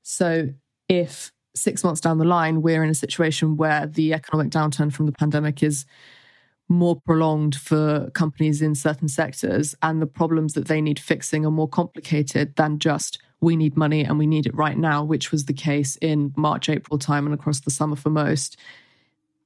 So 0.02 0.48
if 0.88 1.32
six 1.54 1.84
months 1.84 2.00
down 2.00 2.18
the 2.18 2.24
line, 2.24 2.62
we're 2.62 2.84
in 2.84 2.90
a 2.90 2.94
situation 2.94 3.56
where 3.56 3.86
the 3.86 4.12
economic 4.12 4.50
downturn 4.50 4.92
from 4.92 5.06
the 5.06 5.12
pandemic 5.12 5.62
is 5.62 5.86
more 6.68 7.00
prolonged 7.00 7.54
for 7.54 8.10
companies 8.10 8.62
in 8.62 8.74
certain 8.74 9.08
sectors 9.08 9.74
and 9.82 10.00
the 10.00 10.06
problems 10.06 10.54
that 10.54 10.68
they 10.68 10.80
need 10.80 10.98
fixing 10.98 11.44
are 11.44 11.50
more 11.50 11.68
complicated 11.68 12.56
than 12.56 12.78
just 12.78 13.18
we 13.40 13.56
need 13.56 13.76
money 13.76 14.04
and 14.04 14.18
we 14.18 14.26
need 14.26 14.46
it 14.46 14.54
right 14.54 14.78
now, 14.78 15.04
which 15.04 15.32
was 15.32 15.44
the 15.44 15.52
case 15.52 15.96
in 15.96 16.32
March, 16.36 16.68
April 16.68 16.98
time 16.98 17.26
and 17.26 17.34
across 17.34 17.60
the 17.60 17.70
summer 17.70 17.96
for 17.96 18.10
most. 18.10 18.56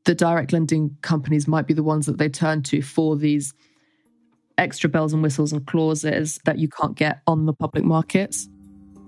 The 0.04 0.14
direct 0.14 0.52
lending 0.52 0.96
companies 1.00 1.48
might 1.48 1.66
be 1.66 1.74
the 1.74 1.82
ones 1.82 2.06
that 2.06 2.18
they 2.18 2.28
turn 2.28 2.62
to 2.64 2.82
for 2.82 3.16
these 3.16 3.54
extra 4.58 4.88
bells 4.88 5.12
and 5.12 5.22
whistles 5.22 5.52
and 5.52 5.66
clauses 5.66 6.40
that 6.44 6.58
you 6.58 6.68
can't 6.68 6.96
get 6.96 7.20
on 7.26 7.46
the 7.46 7.52
public 7.52 7.84
markets. 7.84 8.48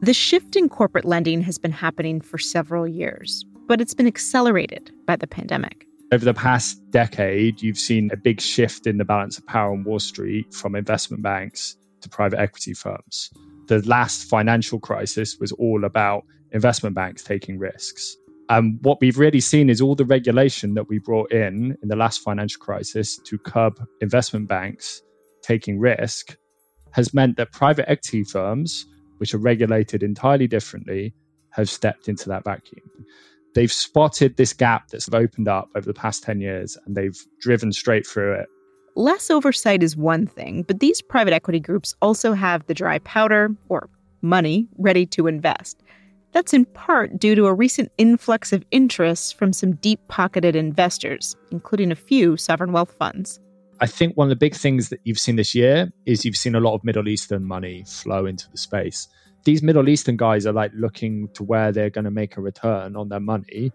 The 0.00 0.14
shift 0.14 0.56
in 0.56 0.68
corporate 0.68 1.04
lending 1.04 1.40
has 1.42 1.58
been 1.58 1.72
happening 1.72 2.20
for 2.20 2.38
several 2.38 2.86
years, 2.86 3.44
but 3.66 3.80
it's 3.80 3.94
been 3.94 4.06
accelerated 4.06 4.92
by 5.06 5.16
the 5.16 5.26
pandemic. 5.26 5.86
Over 6.12 6.24
the 6.24 6.34
past 6.34 6.80
decade, 6.90 7.60
you've 7.60 7.78
seen 7.78 8.10
a 8.12 8.16
big 8.16 8.40
shift 8.40 8.86
in 8.86 8.98
the 8.98 9.04
balance 9.04 9.38
of 9.38 9.46
power 9.46 9.72
on 9.72 9.84
Wall 9.84 9.98
Street 9.98 10.54
from 10.54 10.74
investment 10.74 11.22
banks 11.22 11.76
to 12.00 12.08
private 12.08 12.38
equity 12.38 12.74
firms. 12.74 13.30
The 13.66 13.86
last 13.86 14.24
financial 14.24 14.78
crisis 14.78 15.36
was 15.38 15.52
all 15.52 15.84
about 15.84 16.24
investment 16.52 16.94
banks 16.94 17.22
taking 17.22 17.58
risks. 17.58 18.16
And 18.48 18.78
what 18.82 18.98
we've 19.00 19.18
really 19.18 19.40
seen 19.40 19.68
is 19.68 19.82
all 19.82 19.94
the 19.94 20.06
regulation 20.06 20.72
that 20.74 20.88
we 20.88 20.98
brought 20.98 21.30
in 21.32 21.76
in 21.82 21.88
the 21.88 21.96
last 21.96 22.22
financial 22.22 22.60
crisis 22.60 23.18
to 23.24 23.36
curb 23.36 23.78
investment 24.00 24.48
banks 24.48 25.02
taking 25.48 25.78
risk 25.78 26.36
has 26.92 27.14
meant 27.14 27.38
that 27.38 27.52
private 27.52 27.90
equity 27.90 28.22
firms, 28.22 28.86
which 29.16 29.32
are 29.32 29.38
regulated 29.38 30.02
entirely 30.02 30.46
differently, 30.46 31.14
have 31.50 31.70
stepped 31.70 32.08
into 32.08 32.28
that 32.28 32.44
vacuum. 32.44 32.82
They've 33.54 33.72
spotted 33.72 34.36
this 34.36 34.52
gap 34.52 34.88
that's 34.88 35.08
opened 35.12 35.48
up 35.48 35.68
over 35.74 35.86
the 35.86 35.94
past 35.94 36.22
10 36.22 36.40
years 36.40 36.76
and 36.84 36.94
they've 36.94 37.18
driven 37.40 37.72
straight 37.72 38.06
through 38.06 38.34
it. 38.34 38.46
Less 38.94 39.30
oversight 39.30 39.82
is 39.82 39.96
one 39.96 40.26
thing, 40.26 40.64
but 40.64 40.80
these 40.80 41.00
private 41.00 41.32
equity 41.32 41.60
groups 41.60 41.94
also 42.02 42.34
have 42.34 42.66
the 42.66 42.74
dry 42.74 42.98
powder, 43.00 43.48
or 43.68 43.88
money, 44.20 44.68
ready 44.76 45.06
to 45.06 45.28
invest. 45.28 45.80
That's 46.32 46.52
in 46.52 46.66
part 46.66 47.18
due 47.18 47.34
to 47.36 47.46
a 47.46 47.54
recent 47.54 47.90
influx 47.96 48.52
of 48.52 48.64
interest 48.70 49.38
from 49.38 49.52
some 49.52 49.76
deep 49.76 50.00
pocketed 50.08 50.54
investors, 50.56 51.36
including 51.50 51.90
a 51.90 51.96
few 51.96 52.36
sovereign 52.36 52.72
wealth 52.72 52.94
funds. 52.98 53.40
I 53.80 53.86
think 53.86 54.16
one 54.16 54.26
of 54.26 54.30
the 54.30 54.36
big 54.36 54.54
things 54.54 54.88
that 54.88 55.00
you've 55.04 55.18
seen 55.18 55.36
this 55.36 55.54
year 55.54 55.92
is 56.04 56.24
you've 56.24 56.36
seen 56.36 56.54
a 56.54 56.60
lot 56.60 56.74
of 56.74 56.82
Middle 56.82 57.08
Eastern 57.08 57.44
money 57.44 57.84
flow 57.86 58.26
into 58.26 58.50
the 58.50 58.58
space. 58.58 59.08
These 59.44 59.62
Middle 59.62 59.88
Eastern 59.88 60.16
guys 60.16 60.46
are 60.46 60.52
like 60.52 60.72
looking 60.74 61.28
to 61.34 61.44
where 61.44 61.70
they're 61.70 61.90
going 61.90 62.04
to 62.04 62.10
make 62.10 62.36
a 62.36 62.40
return 62.40 62.96
on 62.96 63.08
their 63.08 63.20
money. 63.20 63.72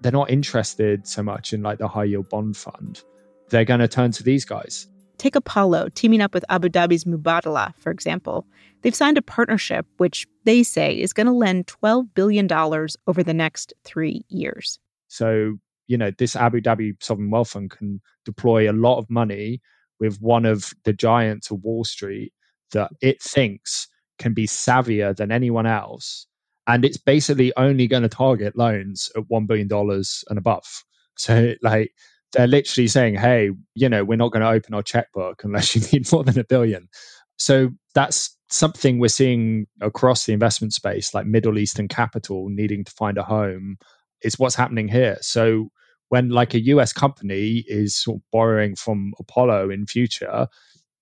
They're 0.00 0.12
not 0.12 0.30
interested 0.30 1.06
so 1.06 1.22
much 1.22 1.52
in 1.52 1.62
like 1.62 1.78
the 1.78 1.88
high 1.88 2.04
yield 2.04 2.28
bond 2.28 2.56
fund. 2.56 3.02
They're 3.48 3.64
going 3.64 3.80
to 3.80 3.88
turn 3.88 4.12
to 4.12 4.22
these 4.22 4.44
guys. 4.44 4.86
Take 5.18 5.34
Apollo 5.36 5.90
teaming 5.94 6.20
up 6.20 6.34
with 6.34 6.44
Abu 6.48 6.68
Dhabi's 6.68 7.04
Mubadala, 7.04 7.74
for 7.78 7.90
example. 7.90 8.46
They've 8.82 8.94
signed 8.94 9.18
a 9.18 9.22
partnership 9.22 9.86
which 9.98 10.26
they 10.44 10.62
say 10.62 10.98
is 10.98 11.12
going 11.12 11.26
to 11.26 11.32
lend 11.32 11.66
$12 11.66 12.08
billion 12.14 12.50
over 12.52 13.22
the 13.22 13.34
next 13.34 13.72
three 13.84 14.24
years. 14.28 14.78
So, 15.08 15.58
you 15.92 15.98
know, 15.98 16.10
this 16.16 16.34
Abu 16.34 16.62
Dhabi 16.62 16.94
Sovereign 17.02 17.30
Wealth 17.30 17.50
Fund 17.50 17.70
can 17.70 18.00
deploy 18.24 18.70
a 18.70 18.72
lot 18.72 18.96
of 18.96 19.10
money 19.10 19.60
with 20.00 20.16
one 20.22 20.46
of 20.46 20.72
the 20.84 20.94
giants 20.94 21.50
of 21.50 21.62
Wall 21.62 21.84
Street 21.84 22.32
that 22.72 22.90
it 23.02 23.20
thinks 23.22 23.88
can 24.18 24.32
be 24.32 24.46
savvier 24.46 25.14
than 25.14 25.30
anyone 25.30 25.66
else. 25.66 26.26
And 26.66 26.82
it's 26.82 26.96
basically 26.96 27.52
only 27.58 27.86
going 27.86 28.04
to 28.04 28.08
target 28.08 28.56
loans 28.56 29.10
at 29.18 29.24
$1 29.24 29.46
billion 29.46 29.68
and 29.70 30.38
above. 30.38 30.64
So, 31.18 31.52
like, 31.60 31.92
they're 32.32 32.46
literally 32.46 32.88
saying, 32.88 33.16
hey, 33.16 33.50
you 33.74 33.86
know, 33.86 34.02
we're 34.02 34.16
not 34.16 34.32
going 34.32 34.40
to 34.40 34.48
open 34.48 34.72
our 34.72 34.82
checkbook 34.82 35.44
unless 35.44 35.76
you 35.76 35.82
need 35.92 36.10
more 36.10 36.24
than 36.24 36.38
a 36.38 36.44
billion. 36.44 36.88
So 37.36 37.68
that's 37.94 38.34
something 38.48 38.98
we're 38.98 39.08
seeing 39.08 39.66
across 39.82 40.24
the 40.24 40.32
investment 40.32 40.72
space, 40.72 41.12
like 41.12 41.26
Middle 41.26 41.58
Eastern 41.58 41.86
capital 41.86 42.48
needing 42.48 42.82
to 42.82 42.92
find 42.92 43.18
a 43.18 43.22
home, 43.22 43.76
is 44.22 44.38
what's 44.38 44.54
happening 44.54 44.88
here. 44.88 45.18
So 45.20 45.68
when 46.12 46.28
like 46.28 46.54
a 46.54 46.60
US 46.60 46.92
company 46.92 47.64
is 47.66 47.96
sort 47.96 48.18
of 48.18 48.22
borrowing 48.30 48.76
from 48.76 49.12
Apollo 49.18 49.70
in 49.70 49.86
future, 49.86 50.46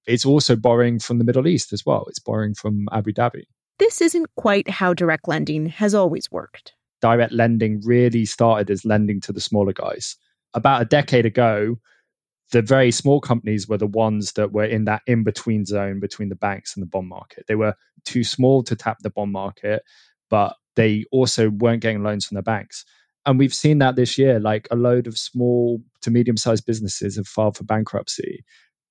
it's 0.07 0.25
also 0.25 0.55
borrowing 0.55 0.99
from 0.99 1.19
the 1.19 1.25
Middle 1.25 1.49
East 1.49 1.73
as 1.73 1.85
well. 1.85 2.05
It's 2.09 2.21
borrowing 2.21 2.55
from 2.55 2.89
Abu 2.93 3.13
Dhabi. 3.13 3.43
This 3.79 4.01
isn't 4.01 4.27
quite 4.37 4.69
how 4.69 4.95
direct 4.95 5.27
lending 5.27 5.67
has 5.67 5.95
always 5.95 6.31
worked. 6.31 6.75
Direct 7.01 7.33
lending 7.33 7.81
really 7.85 8.25
started 8.25 8.71
as 8.71 8.85
lending 8.85 9.21
to 9.23 9.33
the 9.33 9.41
smaller 9.41 9.73
guys 9.73 10.17
about 10.55 10.83
a 10.83 10.87
decade 10.87 11.27
ago, 11.27 11.77
the 12.53 12.63
very 12.63 12.91
small 12.91 13.21
companies 13.21 13.69
were 13.69 13.79
the 13.79 13.87
ones 13.87 14.33
that 14.33 14.53
were 14.53 14.65
in 14.65 14.85
that 14.85 15.03
in 15.07 15.23
between 15.23 15.65
zone 15.65 16.01
between 16.01 16.29
the 16.29 16.35
banks 16.35 16.75
and 16.75 16.83
the 16.83 16.89
bond 16.89 17.09
market. 17.09 17.45
They 17.47 17.55
were 17.55 17.75
too 18.05 18.25
small 18.25 18.63
to 18.65 18.75
tap 18.75 18.99
the 19.01 19.11
bond 19.11 19.33
market, 19.33 19.83
but 20.29 20.57
they 20.75 21.05
also 21.13 21.51
weren't 21.51 21.83
getting 21.83 22.03
loans 22.03 22.27
from 22.27 22.37
the 22.37 22.43
banks. 22.43 22.85
And 23.31 23.39
we've 23.39 23.55
seen 23.55 23.79
that 23.79 23.95
this 23.95 24.19
year, 24.19 24.41
like 24.41 24.67
a 24.73 24.77
load 24.77 25.07
of 25.07 25.17
small 25.17 25.81
to 26.03 26.11
medium 26.11 26.37
sized 26.37 26.67
businesses 26.67 27.15
have 27.15 27.29
filed 27.29 27.57
for 27.57 27.63
bankruptcy 27.63 28.45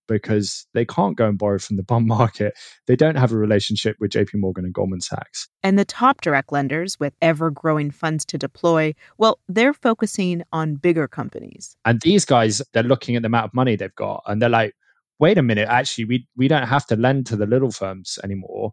because 0.08 0.66
they 0.74 0.86
can't 0.86 1.18
go 1.18 1.28
and 1.28 1.38
borrow 1.38 1.60
from 1.60 1.76
the 1.76 1.84
bond 1.84 2.08
market. 2.08 2.54
They 2.88 2.96
don't 2.96 3.18
have 3.18 3.34
a 3.34 3.38
relationship 3.38 3.98
with 4.00 4.12
JP 4.12 4.36
Morgan 4.36 4.64
and 4.64 4.74
Goldman 4.74 5.02
Sachs. 5.02 5.50
And 5.62 5.78
the 5.78 5.84
top 5.84 6.22
direct 6.22 6.54
lenders 6.54 6.98
with 7.02 7.14
ever 7.22 7.52
growing 7.52 7.92
funds 7.92 8.24
to 8.28 8.38
deploy, 8.38 8.96
well, 9.18 9.40
they're 9.50 9.74
focusing 9.74 10.44
on 10.54 10.76
bigger 10.76 11.10
companies. 11.10 11.76
And 11.84 12.00
these 12.00 12.24
guys, 12.24 12.62
they're 12.72 12.82
looking 12.82 13.18
at 13.18 13.24
the 13.24 13.28
amount 13.28 13.48
of 13.48 13.54
money 13.54 13.76
they've 13.76 13.94
got 13.96 14.24
and 14.26 14.42
they're 14.42 14.48
like, 14.48 14.74
wait 15.20 15.38
a 15.38 15.44
minute, 15.44 15.68
actually, 15.68 16.06
we, 16.06 16.26
we 16.38 16.48
don't 16.48 16.66
have 16.66 16.86
to 16.86 16.96
lend 16.96 17.26
to 17.26 17.36
the 17.36 17.46
little 17.46 17.72
firms 17.72 18.18
anymore. 18.24 18.72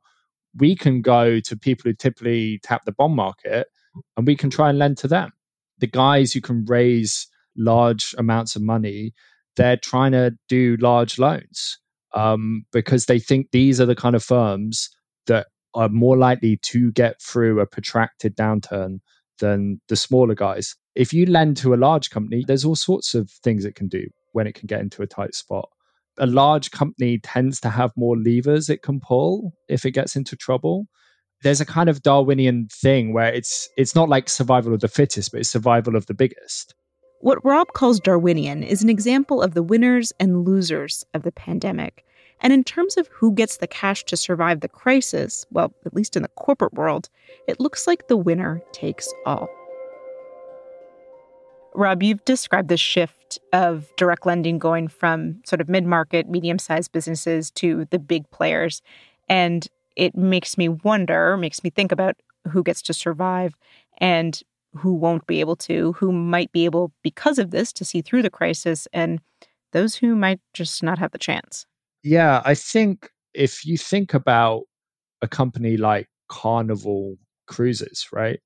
We 0.55 0.77
can 0.77 1.03
go 1.03 1.41
to 1.41 1.57
people 1.57 1.91
who 1.91 1.95
typically 1.97 2.61
tap 2.63 2.85
the 2.85 2.93
bond 2.93 3.17
market 3.17 3.67
and 4.17 4.29
we 4.29 4.37
can 4.37 4.49
try 4.49 4.71
and 4.71 4.79
lend 4.79 4.99
to 4.99 5.09
them. 5.09 5.33
The 5.79 5.87
guys 5.87 6.33
who 6.33 6.41
can 6.41 6.65
raise 6.65 7.27
large 7.57 8.15
amounts 8.19 8.57
of 8.57 8.63
money 8.63 9.13
they're 9.57 9.79
trying 9.79 10.13
to 10.13 10.33
do 10.49 10.77
large 10.81 11.19
loans 11.19 11.79
um, 12.15 12.65
because 12.73 13.07
they 13.07 13.19
think 13.19 13.51
these 13.51 13.81
are 13.81 13.87
the 13.87 13.97
kind 13.97 14.15
of 14.15 14.23
firms 14.23 14.91
that 15.27 15.49
are 15.75 15.89
more 15.89 16.17
likely 16.17 16.59
to 16.63 16.93
get 16.93 17.21
through 17.21 17.61
a 17.61 17.67
protracted 17.67 18.37
downturn 18.37 19.01
than 19.41 19.81
the 19.89 19.97
smaller 19.97 20.35
guys. 20.35 20.75
If 20.95 21.13
you 21.13 21.27
lend 21.27 21.57
to 21.59 21.75
a 21.75 21.77
large 21.77 22.11
company, 22.11 22.45
there's 22.47 22.65
all 22.65 22.77
sorts 22.77 23.15
of 23.15 23.31
things 23.43 23.65
it 23.65 23.75
can 23.75 23.89
do 23.89 24.07
when 24.33 24.47
it 24.47 24.55
can 24.55 24.67
get 24.67 24.81
into 24.81 25.03
a 25.03 25.07
tight 25.07 25.35
spot. 25.35 25.69
A 26.19 26.27
large 26.27 26.71
company 26.71 27.19
tends 27.19 27.61
to 27.61 27.69
have 27.69 27.91
more 27.97 28.17
levers 28.17 28.71
it 28.71 28.83
can 28.83 29.01
pull 29.01 29.53
if 29.69 29.85
it 29.85 29.91
gets 29.91 30.17
into 30.17 30.37
trouble. 30.37 30.87
There's 31.43 31.61
a 31.61 31.67
kind 31.67 31.89
of 31.89 32.03
Darwinian 32.03 32.69
thing 32.73 33.13
where 33.13 33.33
it's 33.33 33.69
it's 33.77 33.95
not 33.95 34.09
like 34.09 34.29
survival 34.29 34.75
of 34.75 34.81
the 34.81 34.89
fittest, 34.89 35.33
but 35.33 35.41
it's 35.41 35.51
survival 35.51 35.97
of 35.97 36.07
the 36.07 36.15
biggest. 36.15 36.75
What 37.21 37.45
Rob 37.45 37.73
calls 37.73 38.01
Darwinian 38.01 38.63
is 38.63 38.83
an 38.83 38.91
example 38.91 39.43
of 39.43 39.55
the 39.55 39.63
winners 39.63 40.13
and 40.21 40.45
losers 40.45 41.05
of 41.15 41.23
the 41.23 41.33
pandemic. 41.33 42.05
And 42.41 42.53
in 42.53 42.65
terms 42.65 42.97
of 42.97 43.09
who 43.09 43.33
gets 43.33 43.57
the 43.57 43.67
cash 43.67 44.05
to 44.05 44.17
survive 44.17 44.61
the 44.61 44.69
crisis, 44.69 45.47
well, 45.51 45.73
at 45.87 45.95
least 45.95 46.17
in 46.17 46.23
the 46.23 46.29
corporate 46.29 46.75
world, 46.75 47.09
it 47.49 47.61
looks 47.61 47.87
like 47.87 48.09
the 48.09 48.17
winner 48.17 48.61
takes 48.73 49.13
all. 49.25 49.49
Rob, 51.75 52.03
you've 52.03 52.25
described 52.25 52.69
the 52.69 52.77
shift 52.77 53.39
of 53.53 53.95
direct 53.97 54.25
lending 54.25 54.59
going 54.59 54.89
from 54.89 55.43
sort 55.45 55.61
of 55.61 55.69
mid 55.69 55.85
market, 55.85 56.29
medium 56.29 56.59
sized 56.59 56.93
businesses 56.93 57.51
to 57.53 57.87
the 57.91 57.99
big 57.99 58.31
players. 58.31 58.83
And 59.29 59.67
it 59.97 60.15
makes 60.15 60.57
me 60.57 60.69
wonder, 60.69 61.37
makes 61.37 61.65
me 61.65 61.71
think 61.71 61.91
about 61.91 62.17
who 62.51 62.63
gets 62.63 62.83
to 62.83 62.95
survive. 62.95 63.55
And 63.99 64.41
who 64.77 64.95
won't 64.95 65.27
be 65.27 65.41
able 65.41 65.57
to, 65.57 65.93
who 65.95 66.13
might 66.13 66.53
be 66.53 66.65
able, 66.65 66.93
because 67.03 67.39
of 67.39 67.51
this, 67.51 67.73
to 67.75 67.85
see 67.85 68.03
through 68.03 68.23
the 68.23 68.31
crisis, 68.31 68.87
and 68.93 69.21
those 69.73 69.95
who 69.95 70.15
might 70.15 70.41
just 70.55 70.83
not 70.83 70.99
have 70.99 71.13
the 71.13 71.19
chance. 71.19 71.67
Yeah, 72.03 72.43
I 72.45 72.55
think 72.55 73.11
if 73.35 73.65
you 73.65 73.77
think 73.77 74.15
about 74.15 74.63
a 75.23 75.29
company 75.29 75.77
like 75.77 76.09
Carnival 76.29 77.17
Cruises, 77.47 78.07
right? 78.13 78.39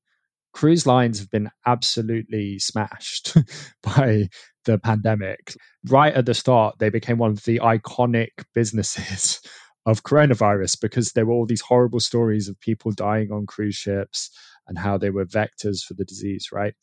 Cruise 0.52 0.86
lines 0.86 1.18
have 1.18 1.30
been 1.30 1.50
absolutely 1.66 2.58
smashed 2.58 3.36
by 3.82 4.28
the 4.64 4.78
pandemic. 4.78 5.54
Right 5.88 6.12
at 6.12 6.26
the 6.26 6.34
start, 6.34 6.78
they 6.78 6.90
became 6.90 7.18
one 7.18 7.30
of 7.30 7.44
the 7.44 7.60
iconic 7.60 8.30
businesses 8.54 9.40
of 9.86 10.02
coronavirus 10.02 10.80
because 10.80 11.12
there 11.12 11.26
were 11.26 11.32
all 11.32 11.46
these 11.46 11.60
horrible 11.60 12.00
stories 12.00 12.48
of 12.48 12.60
people 12.60 12.92
dying 12.92 13.32
on 13.32 13.46
cruise 13.46 13.76
ships 13.76 14.30
and 14.66 14.78
how 14.78 14.98
they 14.98 15.10
were 15.10 15.24
vectors 15.24 15.82
for 15.82 15.94
the 15.94 16.04
disease, 16.04 16.48
right? 16.52 16.74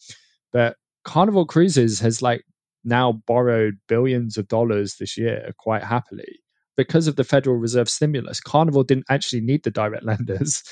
But 0.52 0.78
Carnival 1.04 1.46
Cruises 1.46 2.00
has 2.00 2.22
like 2.22 2.44
now 2.84 3.12
borrowed 3.26 3.76
billions 3.88 4.38
of 4.38 4.48
dollars 4.48 4.96
this 4.96 5.18
year 5.18 5.52
quite 5.58 5.84
happily 5.84 6.40
because 6.76 7.08
of 7.08 7.16
the 7.16 7.24
Federal 7.24 7.58
Reserve 7.58 7.90
stimulus. 7.90 8.40
Carnival 8.40 8.84
didn't 8.84 9.06
actually 9.10 9.42
need 9.42 9.64
the 9.64 9.72
direct 9.72 10.04
lenders. 10.06 10.64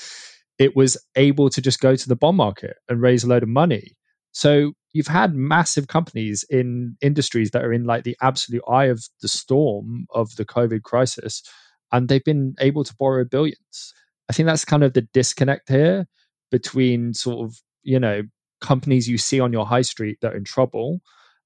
It 0.58 0.74
was 0.74 0.96
able 1.16 1.50
to 1.50 1.60
just 1.60 1.80
go 1.80 1.96
to 1.96 2.08
the 2.08 2.16
bond 2.16 2.36
market 2.36 2.76
and 2.88 3.02
raise 3.02 3.24
a 3.24 3.28
load 3.28 3.42
of 3.42 3.48
money. 3.48 3.96
So 4.32 4.72
you've 4.92 5.06
had 5.06 5.34
massive 5.34 5.88
companies 5.88 6.44
in 6.50 6.96
industries 7.00 7.50
that 7.52 7.64
are 7.64 7.72
in 7.72 7.84
like 7.84 8.04
the 8.04 8.16
absolute 8.20 8.62
eye 8.68 8.86
of 8.86 9.02
the 9.22 9.28
storm 9.28 10.06
of 10.10 10.36
the 10.36 10.44
COVID 10.44 10.82
crisis, 10.82 11.42
and 11.92 12.08
they've 12.08 12.24
been 12.24 12.54
able 12.60 12.84
to 12.84 12.94
borrow 12.98 13.24
billions. 13.24 13.94
I 14.28 14.32
think 14.32 14.46
that's 14.46 14.64
kind 14.64 14.82
of 14.82 14.92
the 14.92 15.02
disconnect 15.02 15.68
here 15.68 16.06
between 16.50 17.14
sort 17.14 17.46
of 17.46 17.56
you 17.82 17.98
know 17.98 18.22
companies 18.60 19.08
you 19.08 19.18
see 19.18 19.40
on 19.40 19.52
your 19.52 19.66
high 19.66 19.82
street 19.82 20.18
that 20.20 20.32
are 20.32 20.36
in 20.36 20.44
trouble 20.44 21.00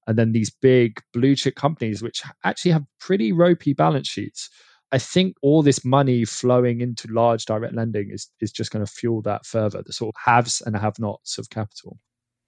and 0.07 0.17
then 0.17 0.31
these 0.31 0.49
big 0.49 0.99
blue 1.13 1.35
chip 1.35 1.55
companies 1.55 2.01
which 2.01 2.23
actually 2.43 2.71
have 2.71 2.83
pretty 2.99 3.31
ropey 3.31 3.73
balance 3.73 4.07
sheets 4.07 4.49
i 4.91 4.97
think 4.97 5.35
all 5.41 5.61
this 5.61 5.83
money 5.83 6.23
flowing 6.25 6.81
into 6.81 7.07
large 7.11 7.45
direct 7.45 7.75
lending 7.75 8.09
is 8.11 8.29
is 8.39 8.51
just 8.51 8.71
going 8.71 8.85
to 8.85 8.91
fuel 8.91 9.21
that 9.21 9.45
further 9.45 9.83
the 9.85 9.93
sort 9.93 10.15
of 10.15 10.21
haves 10.23 10.61
and 10.61 10.75
have 10.75 10.97
nots 10.99 11.37
of 11.37 11.49
capital 11.49 11.97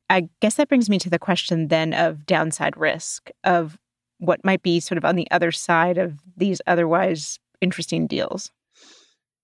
i 0.10 0.27
guess 0.41 0.56
that 0.56 0.69
brings 0.69 0.89
me 0.89 0.97
to 0.97 1.10
the 1.10 1.19
question 1.19 1.67
then 1.67 1.93
of 1.93 2.25
downside 2.25 2.77
risk 2.77 3.29
of 3.43 3.77
what 4.19 4.45
might 4.45 4.63
be 4.63 4.79
sort 4.79 4.97
of 4.97 5.03
on 5.03 5.15
the 5.15 5.29
other 5.32 5.51
side 5.51 5.97
of 5.97 6.19
these 6.38 6.62
otherwise 6.65 7.38
interesting 7.63 8.06
deals 8.08 8.52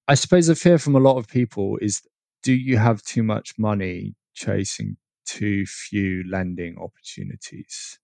I 0.10 0.16
suppose 0.16 0.48
the 0.48 0.56
fear 0.56 0.80
from 0.80 0.96
a 0.96 1.00
lot 1.00 1.18
of 1.18 1.28
people 1.28 1.78
is 1.84 2.02
do 2.42 2.52
you 2.52 2.78
have 2.78 3.04
too 3.04 3.22
much 3.22 3.54
money 3.60 4.16
chasing 4.34 4.98
too 5.28 5.68
few 5.68 6.24
lending 6.28 6.78
opportunities? 6.80 8.00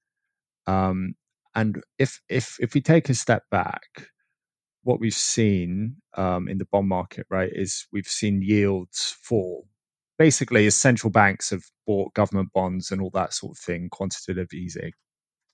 Um, 0.67 1.15
and 1.55 1.81
if 1.97 2.21
if 2.29 2.57
if 2.59 2.75
we 2.75 2.81
take 2.81 3.09
a 3.09 3.15
step 3.15 3.43
back, 3.49 4.11
what 4.83 4.99
we've 4.99 5.15
seen 5.15 5.95
um, 6.15 6.47
in 6.47 6.59
the 6.59 6.67
bond 6.71 6.89
market, 6.89 7.25
right, 7.31 7.49
is 7.51 7.87
we've 7.91 8.05
seen 8.05 8.43
yields 8.43 9.17
fall. 9.23 9.67
Basically, 10.19 10.67
as 10.67 10.75
central 10.75 11.09
banks 11.09 11.49
have 11.49 11.63
bought 11.87 12.13
government 12.13 12.49
bonds 12.53 12.91
and 12.91 13.01
all 13.01 13.09
that 13.15 13.33
sort 13.33 13.57
of 13.57 13.57
thing, 13.57 13.89
quantitative 13.91 14.53
easing, 14.53 14.91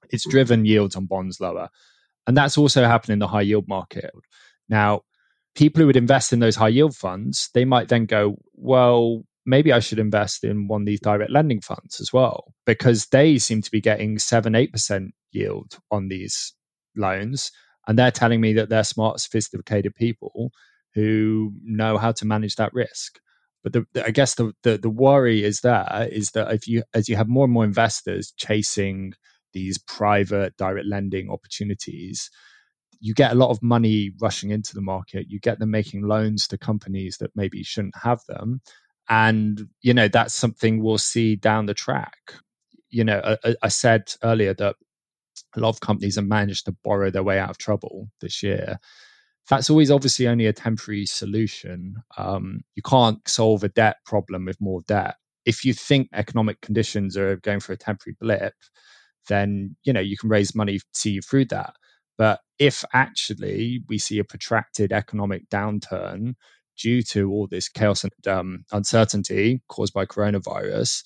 it's 0.09 0.27
driven 0.29 0.65
yields 0.65 0.97
on 0.97 1.05
bonds 1.05 1.39
lower, 1.39 1.69
and 2.27 2.37
that's 2.37 2.57
also 2.57 2.85
happened 2.85 3.13
in 3.13 3.19
the 3.19 3.27
high 3.27 3.41
yield 3.41 3.67
market. 3.67 4.11
Now, 4.69 5.01
people 5.55 5.81
who 5.81 5.87
would 5.87 5.97
invest 5.97 6.33
in 6.33 6.39
those 6.39 6.55
high 6.55 6.69
yield 6.69 6.95
funds, 6.95 7.49
they 7.53 7.65
might 7.65 7.89
then 7.89 8.05
go, 8.05 8.37
well, 8.53 9.23
maybe 9.45 9.73
I 9.73 9.79
should 9.79 9.99
invest 9.99 10.43
in 10.43 10.67
one 10.67 10.83
of 10.83 10.85
these 10.85 10.99
direct 10.99 11.31
lending 11.31 11.61
funds 11.61 11.99
as 11.99 12.13
well, 12.13 12.53
because 12.65 13.07
they 13.07 13.37
seem 13.37 13.61
to 13.61 13.71
be 13.71 13.81
getting 13.81 14.19
seven, 14.19 14.55
eight 14.55 14.71
percent 14.71 15.13
yield 15.31 15.77
on 15.89 16.07
these 16.07 16.53
loans. 16.95 17.51
And 17.87 17.97
they're 17.97 18.11
telling 18.11 18.39
me 18.41 18.53
that 18.53 18.69
they're 18.69 18.83
smart, 18.83 19.19
sophisticated 19.19 19.95
people 19.95 20.51
who 20.93 21.51
know 21.63 21.97
how 21.97 22.11
to 22.11 22.25
manage 22.25 22.55
that 22.57 22.73
risk. 22.73 23.19
But 23.63 23.73
the, 23.73 23.85
the, 23.93 24.05
I 24.05 24.11
guess 24.11 24.35
the, 24.35 24.53
the 24.63 24.77
the 24.77 24.89
worry 24.89 25.43
is 25.43 25.61
there 25.61 26.07
is 26.11 26.31
that 26.31 26.51
if 26.51 26.67
you 26.67 26.83
as 26.93 27.07
you 27.09 27.15
have 27.15 27.27
more 27.27 27.45
and 27.45 27.53
more 27.53 27.63
investors 27.63 28.33
chasing 28.37 29.13
these 29.53 29.77
private 29.77 30.55
direct 30.57 30.87
lending 30.87 31.29
opportunities, 31.29 32.29
you 32.99 33.13
get 33.13 33.31
a 33.31 33.35
lot 33.35 33.49
of 33.49 33.61
money 33.63 34.11
rushing 34.21 34.51
into 34.51 34.75
the 34.75 34.81
market. 34.81 35.25
You 35.29 35.39
get 35.39 35.59
them 35.59 35.71
making 35.71 36.03
loans 36.03 36.47
to 36.49 36.57
companies 36.57 37.17
that 37.17 37.31
maybe 37.35 37.63
shouldn't 37.63 37.95
have 38.01 38.21
them. 38.27 38.61
And, 39.09 39.67
you 39.81 39.93
know, 39.93 40.07
that's 40.07 40.35
something 40.35 40.81
we'll 40.81 40.99
see 40.99 41.35
down 41.35 41.65
the 41.65 41.73
track. 41.73 42.35
You 42.89 43.03
know, 43.03 43.37
I, 43.43 43.55
I 43.63 43.67
said 43.69 44.13
earlier 44.23 44.53
that 44.53 44.75
a 45.55 45.59
lot 45.59 45.69
of 45.69 45.81
companies 45.81 46.15
have 46.15 46.25
managed 46.25 46.65
to 46.65 46.75
borrow 46.83 47.09
their 47.09 47.23
way 47.23 47.39
out 47.39 47.49
of 47.49 47.57
trouble 47.57 48.09
this 48.21 48.43
year. 48.43 48.77
That's 49.49 49.69
always 49.69 49.91
obviously 49.91 50.27
only 50.27 50.45
a 50.45 50.53
temporary 50.53 51.05
solution. 51.05 51.95
Um, 52.17 52.61
you 52.75 52.83
can't 52.83 53.27
solve 53.27 53.63
a 53.63 53.69
debt 53.69 53.97
problem 54.05 54.45
with 54.45 54.61
more 54.61 54.81
debt. 54.87 55.15
If 55.45 55.65
you 55.65 55.73
think 55.73 56.09
economic 56.13 56.61
conditions 56.61 57.17
are 57.17 57.37
going 57.37 57.59
for 57.59 57.73
a 57.73 57.77
temporary 57.77 58.15
blip, 58.21 58.53
then 59.27 59.75
you 59.83 59.93
know 59.93 59.99
you 59.99 60.17
can 60.17 60.29
raise 60.29 60.55
money 60.55 60.79
to 60.93 61.09
you 61.09 61.21
through 61.21 61.45
that. 61.45 61.73
But 62.17 62.39
if 62.59 62.83
actually 62.93 63.83
we 63.87 63.97
see 63.97 64.19
a 64.19 64.23
protracted 64.23 64.91
economic 64.91 65.49
downturn 65.49 66.35
due 66.77 67.01
to 67.01 67.31
all 67.31 67.47
this 67.47 67.69
chaos 67.69 68.03
and 68.03 68.27
um, 68.27 68.65
uncertainty 68.71 69.61
caused 69.67 69.93
by 69.93 70.05
coronavirus, 70.05 71.03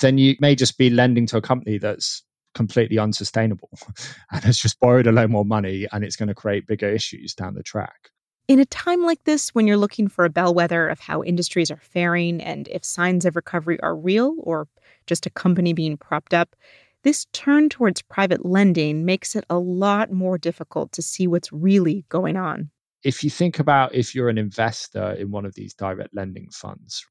then 0.00 0.18
you 0.18 0.36
may 0.40 0.54
just 0.54 0.78
be 0.78 0.90
lending 0.90 1.26
to 1.26 1.36
a 1.36 1.42
company 1.42 1.78
that's 1.78 2.22
completely 2.54 2.98
unsustainable 2.98 3.70
and 4.32 4.44
has 4.44 4.58
just 4.58 4.80
borrowed 4.80 5.06
a 5.06 5.12
lot 5.12 5.30
more 5.30 5.44
money 5.44 5.86
and 5.92 6.04
it's 6.04 6.16
going 6.16 6.28
to 6.28 6.34
create 6.34 6.66
bigger 6.66 6.88
issues 6.88 7.34
down 7.34 7.54
the 7.54 7.62
track. 7.62 8.10
In 8.48 8.58
a 8.58 8.64
time 8.66 9.04
like 9.04 9.22
this, 9.24 9.50
when 9.50 9.68
you're 9.68 9.76
looking 9.76 10.08
for 10.08 10.24
a 10.24 10.30
bellwether 10.30 10.88
of 10.88 10.98
how 10.98 11.22
industries 11.22 11.70
are 11.70 11.80
faring 11.80 12.42
and 12.42 12.66
if 12.68 12.84
signs 12.84 13.24
of 13.24 13.36
recovery 13.36 13.78
are 13.80 13.94
real 13.94 14.34
or 14.38 14.66
just 15.06 15.26
a 15.26 15.30
company 15.30 15.72
being 15.72 15.96
propped 15.96 16.34
up, 16.34 16.56
this 17.02 17.26
turn 17.32 17.68
towards 17.68 18.02
private 18.02 18.44
lending 18.44 19.04
makes 19.04 19.34
it 19.34 19.44
a 19.48 19.58
lot 19.58 20.12
more 20.12 20.38
difficult 20.38 20.92
to 20.92 21.02
see 21.02 21.26
what's 21.26 21.52
really 21.52 22.04
going 22.08 22.36
on. 22.36 22.70
If 23.02 23.24
you 23.24 23.30
think 23.30 23.58
about 23.58 23.94
if 23.94 24.14
you're 24.14 24.28
an 24.28 24.38
investor 24.38 25.12
in 25.12 25.30
one 25.30 25.46
of 25.46 25.54
these 25.54 25.72
direct 25.74 26.14
lending 26.14 26.50
funds 26.50 27.04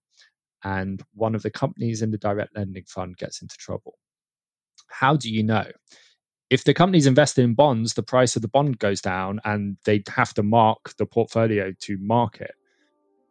and 0.63 1.01
one 1.13 1.33
of 1.33 1.41
the 1.41 1.49
companies 1.49 2.01
in 2.01 2.11
the 2.11 2.17
direct 2.17 2.55
lending 2.55 2.83
fund 2.85 3.17
gets 3.17 3.41
into 3.41 3.57
trouble, 3.57 3.97
how 4.87 5.15
do 5.15 5.31
you 5.31 5.43
know? 5.43 5.65
If 6.49 6.63
the 6.63 6.73
company's 6.73 7.07
invested 7.07 7.43
in 7.43 7.53
bonds, 7.53 7.93
the 7.93 8.03
price 8.03 8.35
of 8.35 8.41
the 8.41 8.47
bond 8.47 8.79
goes 8.79 9.01
down 9.01 9.39
and 9.45 9.77
they 9.85 10.03
have 10.09 10.33
to 10.35 10.43
mark 10.43 10.95
the 10.97 11.05
portfolio 11.05 11.73
to 11.81 11.97
market. 11.99 12.51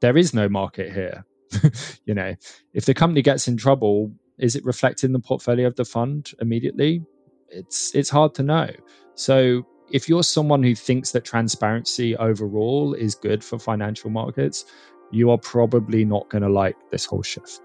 There 0.01 0.16
is 0.16 0.33
no 0.33 0.49
market 0.49 0.92
here. 0.92 1.25
you 2.05 2.14
know, 2.14 2.35
if 2.75 2.85
the 2.85 2.94
company 2.94 3.23
gets 3.23 3.49
in 3.49 3.57
trouble, 3.57 4.12
is 4.38 4.57
it 4.57 4.64
reflected 4.64 5.07
in 5.07 5.12
the 5.12 5.20
portfolio 5.20 5.66
of 5.66 5.77
the 5.77 5.85
fund 5.85 6.31
immediately? 6.40 7.03
It's 7.48 7.94
it's 7.94 8.11
hard 8.11 8.35
to 8.35 8.42
know. 8.42 8.70
So 9.14 9.66
if 9.90 10.09
you're 10.09 10.22
someone 10.22 10.62
who 10.62 10.74
thinks 10.74 11.12
that 11.12 11.24
transparency 11.24 12.16
overall 12.16 12.94
is 12.94 13.14
good 13.14 13.42
for 13.42 13.59
financial 13.59 14.11
markets, 14.11 14.64
you 15.11 15.31
are 15.31 15.38
probably 15.38 16.05
not 16.05 16.29
going 16.29 16.42
to 16.42 16.51
like 16.51 16.77
this 16.90 17.07
whole 17.07 17.22
shift. 17.22 17.61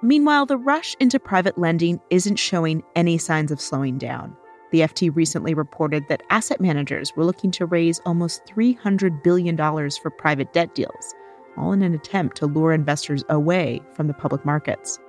Meanwhile, 0.00 0.46
the 0.46 0.56
rush 0.56 0.94
into 1.00 1.18
private 1.18 1.58
lending 1.58 2.00
isn't 2.10 2.36
showing 2.36 2.84
any 2.94 3.18
signs 3.18 3.50
of 3.50 3.60
slowing 3.60 3.98
down. 3.98 4.36
The 4.70 4.80
FT 4.80 5.14
recently 5.14 5.54
reported 5.54 6.04
that 6.08 6.22
asset 6.30 6.60
managers 6.60 7.12
were 7.16 7.24
looking 7.24 7.50
to 7.52 7.66
raise 7.66 8.00
almost 8.06 8.42
$300 8.46 9.24
billion 9.24 9.56
for 9.56 10.10
private 10.10 10.52
debt 10.52 10.74
deals, 10.74 11.14
all 11.56 11.72
in 11.72 11.82
an 11.82 11.94
attempt 11.94 12.36
to 12.36 12.46
lure 12.46 12.72
investors 12.72 13.24
away 13.28 13.80
from 13.94 14.06
the 14.06 14.14
public 14.14 14.44
markets. 14.44 15.00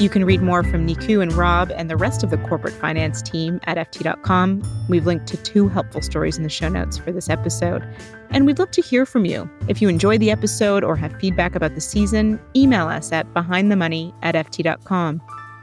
You 0.00 0.08
can 0.08 0.24
read 0.24 0.40
more 0.40 0.64
from 0.64 0.86
Nikou 0.86 1.22
and 1.22 1.30
Rob 1.34 1.70
and 1.76 1.90
the 1.90 1.96
rest 1.96 2.24
of 2.24 2.30
the 2.30 2.38
corporate 2.38 2.72
finance 2.72 3.20
team 3.20 3.60
at 3.64 3.76
FT.com. 3.76 4.62
We've 4.88 5.04
linked 5.04 5.26
to 5.26 5.36
two 5.36 5.68
helpful 5.68 6.00
stories 6.00 6.38
in 6.38 6.42
the 6.42 6.48
show 6.48 6.70
notes 6.70 6.96
for 6.96 7.12
this 7.12 7.28
episode. 7.28 7.86
And 8.30 8.46
we'd 8.46 8.58
love 8.58 8.70
to 8.70 8.80
hear 8.80 9.04
from 9.04 9.26
you. 9.26 9.48
If 9.68 9.82
you 9.82 9.90
enjoyed 9.90 10.20
the 10.20 10.30
episode 10.30 10.84
or 10.84 10.96
have 10.96 11.12
feedback 11.20 11.54
about 11.54 11.74
the 11.74 11.82
season, 11.82 12.40
email 12.56 12.88
us 12.88 13.12
at 13.12 13.30
behindthemoney 13.34 14.14
at 14.22 14.34
FT.com. 14.34 15.20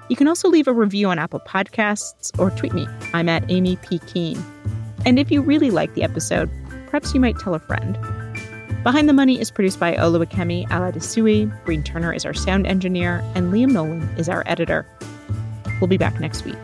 You 0.07 0.15
can 0.15 0.27
also 0.27 0.49
leave 0.49 0.67
a 0.67 0.73
review 0.73 1.09
on 1.09 1.17
Apple 1.17 1.41
Podcasts 1.47 2.37
or 2.37 2.51
tweet 2.51 2.73
me. 2.73 2.85
I'm 3.15 3.29
at 3.29 3.49
Amy 3.49 3.77
P. 3.77 3.97
Keene. 3.97 4.45
And 5.03 5.17
if 5.17 5.31
you 5.31 5.41
really 5.41 5.71
like 5.71 5.95
the 5.95 6.03
episode, 6.03 6.51
perhaps 6.85 7.11
you 7.15 7.19
might 7.19 7.39
tell 7.39 7.55
a 7.55 7.59
friend. 7.59 7.97
Behind 8.87 9.09
the 9.09 9.11
Money 9.11 9.37
is 9.37 9.51
produced 9.51 9.81
by 9.81 9.97
Oluwakemi 9.97 10.65
Aladesuyi, 10.69 11.51
Breen 11.65 11.83
Turner 11.83 12.13
is 12.13 12.25
our 12.25 12.33
sound 12.33 12.65
engineer, 12.65 13.21
and 13.35 13.51
Liam 13.51 13.71
Nolan 13.71 14.03
is 14.17 14.29
our 14.29 14.43
editor. 14.45 14.87
We'll 15.81 15.89
be 15.89 15.97
back 15.97 16.21
next 16.21 16.45
week. 16.45 16.55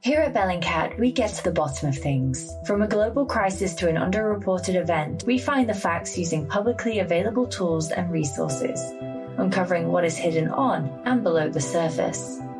Here 0.00 0.20
at 0.20 0.32
Bellingcat, 0.32 0.96
we 1.00 1.10
get 1.10 1.34
to 1.34 1.42
the 1.42 1.50
bottom 1.50 1.88
of 1.88 1.98
things. 1.98 2.48
From 2.68 2.82
a 2.82 2.86
global 2.86 3.26
crisis 3.26 3.74
to 3.74 3.88
an 3.88 3.96
underreported 3.96 4.76
event, 4.76 5.24
we 5.26 5.38
find 5.38 5.68
the 5.68 5.74
facts 5.74 6.16
using 6.16 6.46
publicly 6.46 7.00
available 7.00 7.48
tools 7.48 7.90
and 7.90 8.12
resources, 8.12 8.80
uncovering 9.38 9.88
what 9.88 10.04
is 10.04 10.16
hidden 10.16 10.50
on 10.50 11.02
and 11.04 11.24
below 11.24 11.48
the 11.48 11.60
surface. 11.60 12.38